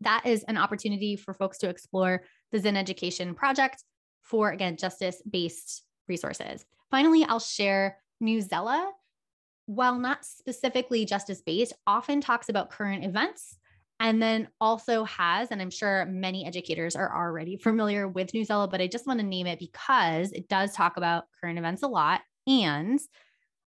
that 0.02 0.26
is 0.26 0.44
an 0.44 0.58
opportunity 0.58 1.16
for 1.16 1.34
folks 1.34 1.60
to 1.60 1.70
explore 1.70 2.24
the 2.52 2.60
Zinn 2.60 2.78
Education 2.78 3.34
Project 3.34 3.84
for, 4.22 4.52
again, 4.52 4.78
justice 4.78 5.22
based 5.30 5.84
resources. 6.08 6.66
Finally, 6.92 7.24
I'll 7.24 7.40
share 7.40 7.98
Newsela. 8.22 8.90
While 9.68 10.00
not 10.00 10.26
specifically 10.26 11.06
justice 11.06 11.42
based, 11.42 11.74
often 11.86 12.20
talks 12.22 12.50
about 12.50 12.72
current 12.72 13.06
events 13.06 13.58
and 14.00 14.22
then 14.22 14.48
also 14.62 15.04
has, 15.06 15.52
and 15.52 15.62
I'm 15.62 15.70
sure 15.70 16.06
many 16.06 16.46
educators 16.46 16.96
are 16.96 17.16
already 17.16 17.58
familiar 17.58 18.08
with 18.08 18.32
Newsela, 18.32 18.70
but 18.70 18.82
I 18.82 18.88
just 18.88 19.08
want 19.08 19.20
to 19.20 19.26
name 19.26 19.46
it 19.46 19.60
because 19.60 20.32
it 20.32 20.48
does 20.48 20.74
talk 20.74 20.98
about 20.98 21.26
current 21.42 21.60
events 21.60 21.84
a 21.84 21.88
lot. 21.88 22.22
And 22.48 23.00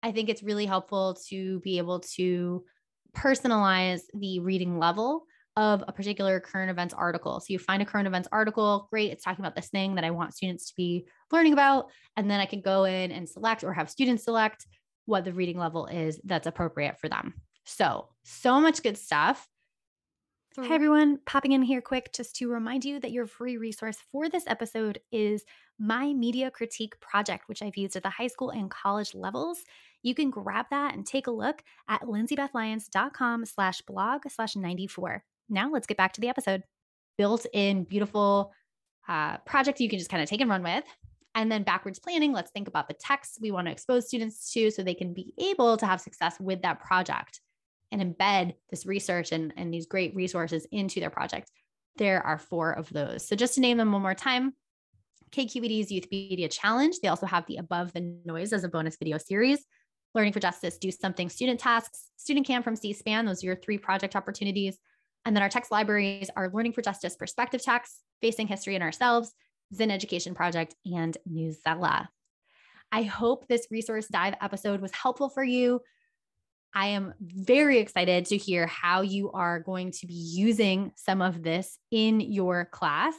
I 0.01 0.11
think 0.11 0.29
it's 0.29 0.43
really 0.43 0.65
helpful 0.65 1.17
to 1.29 1.59
be 1.59 1.77
able 1.77 1.99
to 2.15 2.63
personalize 3.15 4.01
the 4.13 4.39
reading 4.39 4.79
level 4.79 5.25
of 5.55 5.83
a 5.87 5.91
particular 5.91 6.39
current 6.39 6.71
events 6.71 6.95
article. 6.95 7.39
So 7.39 7.47
you 7.49 7.59
find 7.59 7.81
a 7.81 7.85
current 7.85 8.07
events 8.07 8.27
article, 8.31 8.87
great, 8.89 9.11
it's 9.11 9.23
talking 9.23 9.45
about 9.45 9.55
this 9.55 9.69
thing 9.69 9.95
that 9.95 10.03
I 10.03 10.09
want 10.09 10.33
students 10.33 10.69
to 10.69 10.73
be 10.75 11.05
learning 11.31 11.53
about. 11.53 11.91
And 12.17 12.31
then 12.31 12.39
I 12.39 12.47
can 12.47 12.61
go 12.61 12.85
in 12.85 13.11
and 13.11 13.29
select 13.29 13.63
or 13.63 13.73
have 13.73 13.91
students 13.91 14.23
select 14.23 14.65
what 15.05 15.25
the 15.25 15.33
reading 15.33 15.57
level 15.57 15.85
is 15.87 16.19
that's 16.23 16.47
appropriate 16.47 16.99
for 16.99 17.09
them. 17.09 17.33
So, 17.65 18.09
so 18.23 18.59
much 18.59 18.83
good 18.83 18.97
stuff. 18.97 19.47
Hi, 20.59 20.75
everyone. 20.75 21.17
Popping 21.25 21.53
in 21.53 21.63
here 21.63 21.81
quick 21.81 22.13
just 22.13 22.35
to 22.35 22.47
remind 22.47 22.85
you 22.85 22.99
that 22.99 23.11
your 23.11 23.25
free 23.25 23.57
resource 23.57 23.97
for 24.11 24.29
this 24.29 24.43
episode 24.45 24.99
is 25.11 25.43
my 25.79 26.13
media 26.13 26.51
critique 26.51 26.99
project, 26.99 27.45
which 27.47 27.63
I've 27.63 27.75
used 27.75 27.95
at 27.95 28.03
the 28.03 28.09
high 28.11 28.27
school 28.27 28.51
and 28.51 28.69
college 28.69 29.15
levels. 29.15 29.63
You 30.03 30.13
can 30.13 30.29
grab 30.29 30.67
that 30.69 30.93
and 30.93 31.07
take 31.07 31.25
a 31.25 31.31
look 31.31 31.63
at 31.87 32.03
lindsaybethlyons.com 32.03 33.45
slash 33.45 33.81
blog 33.81 34.29
slash 34.29 34.55
94. 34.55 35.23
Now 35.49 35.71
let's 35.71 35.87
get 35.87 35.97
back 35.97 36.13
to 36.13 36.21
the 36.21 36.29
episode. 36.29 36.61
Built 37.17 37.47
in 37.51 37.85
beautiful 37.85 38.51
uh, 39.07 39.37
project 39.39 39.79
you 39.79 39.89
can 39.89 39.97
just 39.97 40.11
kind 40.11 40.21
of 40.21 40.29
take 40.29 40.41
and 40.41 40.49
run 40.51 40.61
with. 40.61 40.83
And 41.35 41.51
then 41.51 41.63
backwards 41.63 41.99
planning, 41.99 42.31
let's 42.31 42.51
think 42.51 42.67
about 42.67 42.87
the 42.87 42.93
texts 42.93 43.39
we 43.41 43.51
want 43.51 43.67
to 43.67 43.71
expose 43.71 44.07
students 44.07 44.51
to 44.53 44.69
so 44.69 44.83
they 44.83 44.93
can 44.93 45.13
be 45.13 45.33
able 45.37 45.77
to 45.77 45.85
have 45.85 45.99
success 45.99 46.35
with 46.39 46.61
that 46.61 46.79
project 46.79 47.41
and 47.91 48.01
embed 48.01 48.53
this 48.69 48.85
research 48.85 49.31
and, 49.31 49.53
and 49.57 49.73
these 49.73 49.87
great 49.87 50.15
resources 50.15 50.67
into 50.71 50.99
their 50.99 51.09
project. 51.09 51.49
There 51.97 52.21
are 52.25 52.37
four 52.37 52.71
of 52.71 52.89
those. 52.89 53.27
So 53.27 53.35
just 53.35 53.55
to 53.55 53.61
name 53.61 53.77
them 53.77 53.91
one 53.91 54.01
more 54.01 54.15
time, 54.15 54.53
KQED's 55.31 55.91
Youth 55.91 56.07
Media 56.11 56.47
Challenge. 56.47 56.95
They 57.01 57.07
also 57.07 57.25
have 57.25 57.45
the 57.47 57.57
Above 57.57 57.93
the 57.93 58.17
Noise 58.25 58.53
as 58.53 58.63
a 58.63 58.69
bonus 58.69 58.97
video 58.97 59.17
series. 59.17 59.65
Learning 60.13 60.33
for 60.33 60.39
Justice, 60.39 60.77
Do 60.77 60.91
Something 60.91 61.29
student 61.29 61.59
tasks, 61.59 62.09
Student 62.17 62.45
Cam 62.45 62.61
from 62.61 62.75
C-SPAN. 62.75 63.25
Those 63.25 63.43
are 63.43 63.47
your 63.47 63.55
three 63.55 63.79
project 63.79 64.15
opportunities. 64.15 64.77
And 65.25 65.35
then 65.35 65.41
our 65.41 65.49
text 65.49 65.71
libraries 65.71 66.29
are 66.35 66.51
Learning 66.53 66.73
for 66.73 66.83
Justice 66.83 67.15
Perspective 67.15 67.63
Texts, 67.63 68.01
Facing 68.21 68.47
History 68.47 68.75
and 68.75 68.83
Ourselves, 68.83 69.33
Zinn 69.73 69.91
Education 69.91 70.35
Project, 70.35 70.75
and 70.85 71.17
Newsela. 71.29 72.07
I 72.91 73.03
hope 73.03 73.47
this 73.47 73.67
resource 73.71 74.07
dive 74.07 74.35
episode 74.41 74.81
was 74.81 74.91
helpful 74.91 75.29
for 75.29 75.43
you. 75.43 75.81
I 76.75 76.87
am 76.87 77.13
very 77.19 77.79
excited 77.79 78.25
to 78.27 78.37
hear 78.37 78.67
how 78.67 79.01
you 79.01 79.31
are 79.31 79.59
going 79.59 79.91
to 79.91 80.07
be 80.07 80.13
using 80.13 80.91
some 80.95 81.21
of 81.21 81.43
this 81.43 81.77
in 81.91 82.19
your 82.19 82.65
class. 82.65 83.13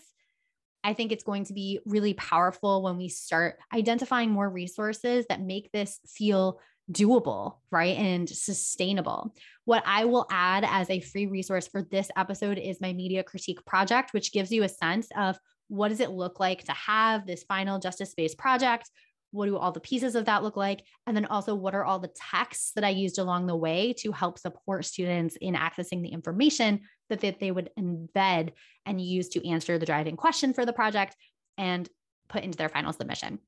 I 0.82 0.92
think 0.92 1.12
it's 1.12 1.24
going 1.24 1.44
to 1.46 1.54
be 1.54 1.80
really 1.86 2.14
powerful 2.14 2.82
when 2.82 2.96
we 2.96 3.08
start 3.08 3.58
identifying 3.72 4.30
more 4.30 4.50
resources 4.50 5.26
that 5.28 5.40
make 5.40 5.72
this 5.72 5.98
feel 6.06 6.60
doable, 6.92 7.56
right? 7.70 7.96
And 7.96 8.28
sustainable. 8.28 9.34
What 9.64 9.82
I 9.86 10.04
will 10.04 10.26
add 10.30 10.64
as 10.68 10.90
a 10.90 11.00
free 11.00 11.26
resource 11.26 11.66
for 11.66 11.82
this 11.82 12.10
episode 12.16 12.58
is 12.58 12.80
my 12.80 12.92
media 12.92 13.22
critique 13.22 13.64
project, 13.64 14.12
which 14.12 14.32
gives 14.32 14.52
you 14.52 14.62
a 14.64 14.68
sense 14.68 15.08
of 15.16 15.38
what 15.68 15.88
does 15.88 16.00
it 16.00 16.10
look 16.10 16.40
like 16.40 16.64
to 16.64 16.72
have 16.72 17.26
this 17.26 17.44
final 17.44 17.78
justice 17.78 18.14
based 18.14 18.38
project? 18.38 18.90
what 19.34 19.46
do 19.46 19.56
all 19.56 19.72
the 19.72 19.80
pieces 19.80 20.14
of 20.14 20.26
that 20.26 20.44
look 20.44 20.56
like? 20.56 20.84
And 21.06 21.16
then 21.16 21.26
also, 21.26 21.54
what 21.54 21.74
are 21.74 21.84
all 21.84 21.98
the 21.98 22.12
texts 22.14 22.70
that 22.76 22.84
I 22.84 22.90
used 22.90 23.18
along 23.18 23.46
the 23.46 23.56
way 23.56 23.92
to 23.98 24.12
help 24.12 24.38
support 24.38 24.84
students 24.84 25.36
in 25.40 25.54
accessing 25.54 26.02
the 26.02 26.10
information 26.10 26.80
that 27.10 27.20
they, 27.20 27.32
they 27.32 27.50
would 27.50 27.70
embed 27.78 28.52
and 28.86 29.00
use 29.00 29.28
to 29.30 29.46
answer 29.46 29.76
the 29.76 29.86
driving 29.86 30.16
question 30.16 30.54
for 30.54 30.64
the 30.64 30.72
project 30.72 31.16
and 31.58 31.88
put 32.28 32.44
into 32.44 32.56
their 32.56 32.68
final 32.68 32.92
submission. 32.92 33.40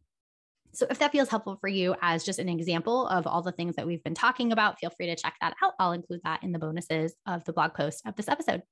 So, 0.72 0.87
if 0.90 0.98
that 0.98 1.12
feels 1.12 1.29
helpful 1.29 1.57
for 1.61 1.68
you 1.68 1.94
as 2.02 2.24
just 2.24 2.40
an 2.40 2.48
example 2.48 3.07
of 3.07 3.26
all 3.26 3.42
the 3.42 3.52
things 3.52 3.76
that 3.76 3.87
we've 3.87 4.02
been 4.02 4.14
talking 4.14 4.50
about, 4.50 4.81
feel 4.81 4.90
free 4.90 5.07
to 5.07 5.16
check 5.16 5.35
that 5.40 5.55
out. 5.62 5.74
I'll 5.79 5.92
include 5.92 6.20
that 6.24 6.42
in 6.42 6.50
the 6.50 6.59
bonuses 6.59 7.14
of 7.26 7.44
the 7.44 7.52
blog 7.52 7.74
post 7.74 8.02
of 8.05 8.16
this 8.16 8.29
episode. 8.29 8.62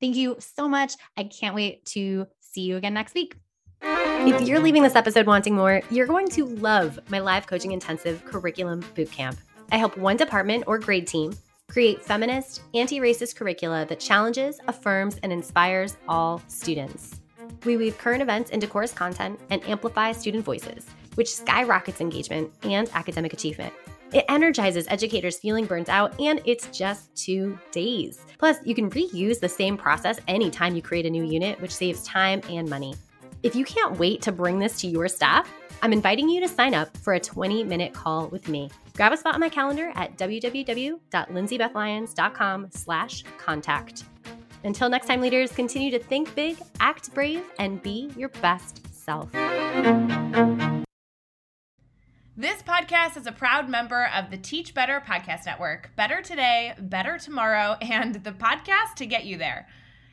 Thank 0.00 0.16
you 0.16 0.36
so 0.38 0.68
much. 0.68 0.94
I 1.16 1.24
can't 1.24 1.54
wait 1.54 1.84
to 1.86 2.26
see 2.40 2.62
you 2.62 2.76
again 2.76 2.94
next 2.94 3.14
week. 3.14 3.36
If 3.82 4.46
you're 4.46 4.60
leaving 4.60 4.82
this 4.82 4.96
episode 4.96 5.26
wanting 5.26 5.54
more, 5.54 5.80
you're 5.90 6.06
going 6.06 6.28
to 6.30 6.44
love 6.46 6.98
my 7.08 7.20
live 7.20 7.46
coaching 7.46 7.72
intensive 7.72 8.24
curriculum 8.24 8.82
bootcamp. 8.94 9.36
I 9.72 9.76
help 9.76 9.96
one 9.96 10.16
department 10.16 10.64
or 10.66 10.78
grade 10.78 11.06
team 11.06 11.32
create 11.70 12.02
feminist, 12.02 12.62
anti 12.74 12.98
racist 12.98 13.36
curricula 13.36 13.86
that 13.86 14.00
challenges, 14.00 14.58
affirms, 14.66 15.18
and 15.22 15.32
inspires 15.32 15.96
all 16.08 16.42
students. 16.48 17.20
We 17.64 17.76
weave 17.76 17.96
current 17.98 18.22
events 18.22 18.50
into 18.50 18.66
course 18.66 18.92
content 18.92 19.38
and 19.50 19.62
amplify 19.68 20.12
student 20.12 20.44
voices, 20.44 20.86
which 21.14 21.32
skyrockets 21.32 22.00
engagement 22.00 22.52
and 22.62 22.90
academic 22.94 23.32
achievement. 23.32 23.72
It 24.12 24.24
energizes 24.28 24.86
educators 24.88 25.38
feeling 25.38 25.66
burnt 25.66 25.88
out, 25.88 26.20
and 26.20 26.40
it's 26.44 26.66
just 26.76 27.14
two 27.14 27.56
days. 27.70 28.20
Plus, 28.38 28.56
you 28.64 28.74
can 28.74 28.90
reuse 28.90 29.38
the 29.38 29.48
same 29.48 29.76
process 29.76 30.18
anytime 30.26 30.74
you 30.74 30.82
create 30.82 31.06
a 31.06 31.10
new 31.10 31.24
unit, 31.24 31.60
which 31.60 31.74
saves 31.74 32.02
time 32.02 32.40
and 32.48 32.68
money. 32.68 32.94
If 33.42 33.54
you 33.54 33.64
can't 33.64 33.98
wait 33.98 34.20
to 34.22 34.32
bring 34.32 34.58
this 34.58 34.80
to 34.80 34.86
your 34.86 35.08
staff, 35.08 35.52
I'm 35.82 35.92
inviting 35.92 36.28
you 36.28 36.40
to 36.40 36.48
sign 36.48 36.74
up 36.74 36.96
for 36.98 37.14
a 37.14 37.20
20 37.20 37.64
minute 37.64 37.94
call 37.94 38.28
with 38.28 38.48
me. 38.48 38.70
Grab 38.96 39.12
a 39.12 39.16
spot 39.16 39.34
on 39.34 39.40
my 39.40 39.48
calendar 39.48 39.92
at 39.94 40.18
www.lindsaybethlyons.com 40.18 42.68
slash 42.70 43.24
contact. 43.38 44.04
Until 44.64 44.90
next 44.90 45.06
time, 45.06 45.22
leaders, 45.22 45.52
continue 45.52 45.90
to 45.90 45.98
think 45.98 46.34
big, 46.34 46.58
act 46.80 47.14
brave, 47.14 47.42
and 47.58 47.82
be 47.82 48.10
your 48.16 48.28
best 48.28 48.86
self. 48.94 49.30
This 52.40 52.62
podcast 52.62 53.18
is 53.18 53.26
a 53.26 53.32
proud 53.32 53.68
member 53.68 54.08
of 54.16 54.30
the 54.30 54.38
Teach 54.38 54.72
Better 54.72 55.02
Podcast 55.06 55.44
Network. 55.44 55.94
Better 55.94 56.22
today, 56.22 56.72
better 56.78 57.18
tomorrow, 57.18 57.76
and 57.82 58.14
the 58.14 58.32
podcast 58.32 58.94
to 58.96 59.04
get 59.04 59.26
you 59.26 59.36
there. 59.36 59.68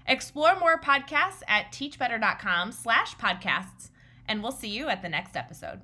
Explore 0.06 0.60
more 0.60 0.78
podcasts 0.78 1.42
at 1.48 1.72
teachbetter.com 1.72 2.74
slash 2.74 3.16
podcasts, 3.16 3.92
and 4.28 4.44
we'll 4.44 4.52
see 4.52 4.68
you 4.68 4.90
at 4.90 5.02
the 5.02 5.08
next 5.08 5.38
episode. 5.38 5.80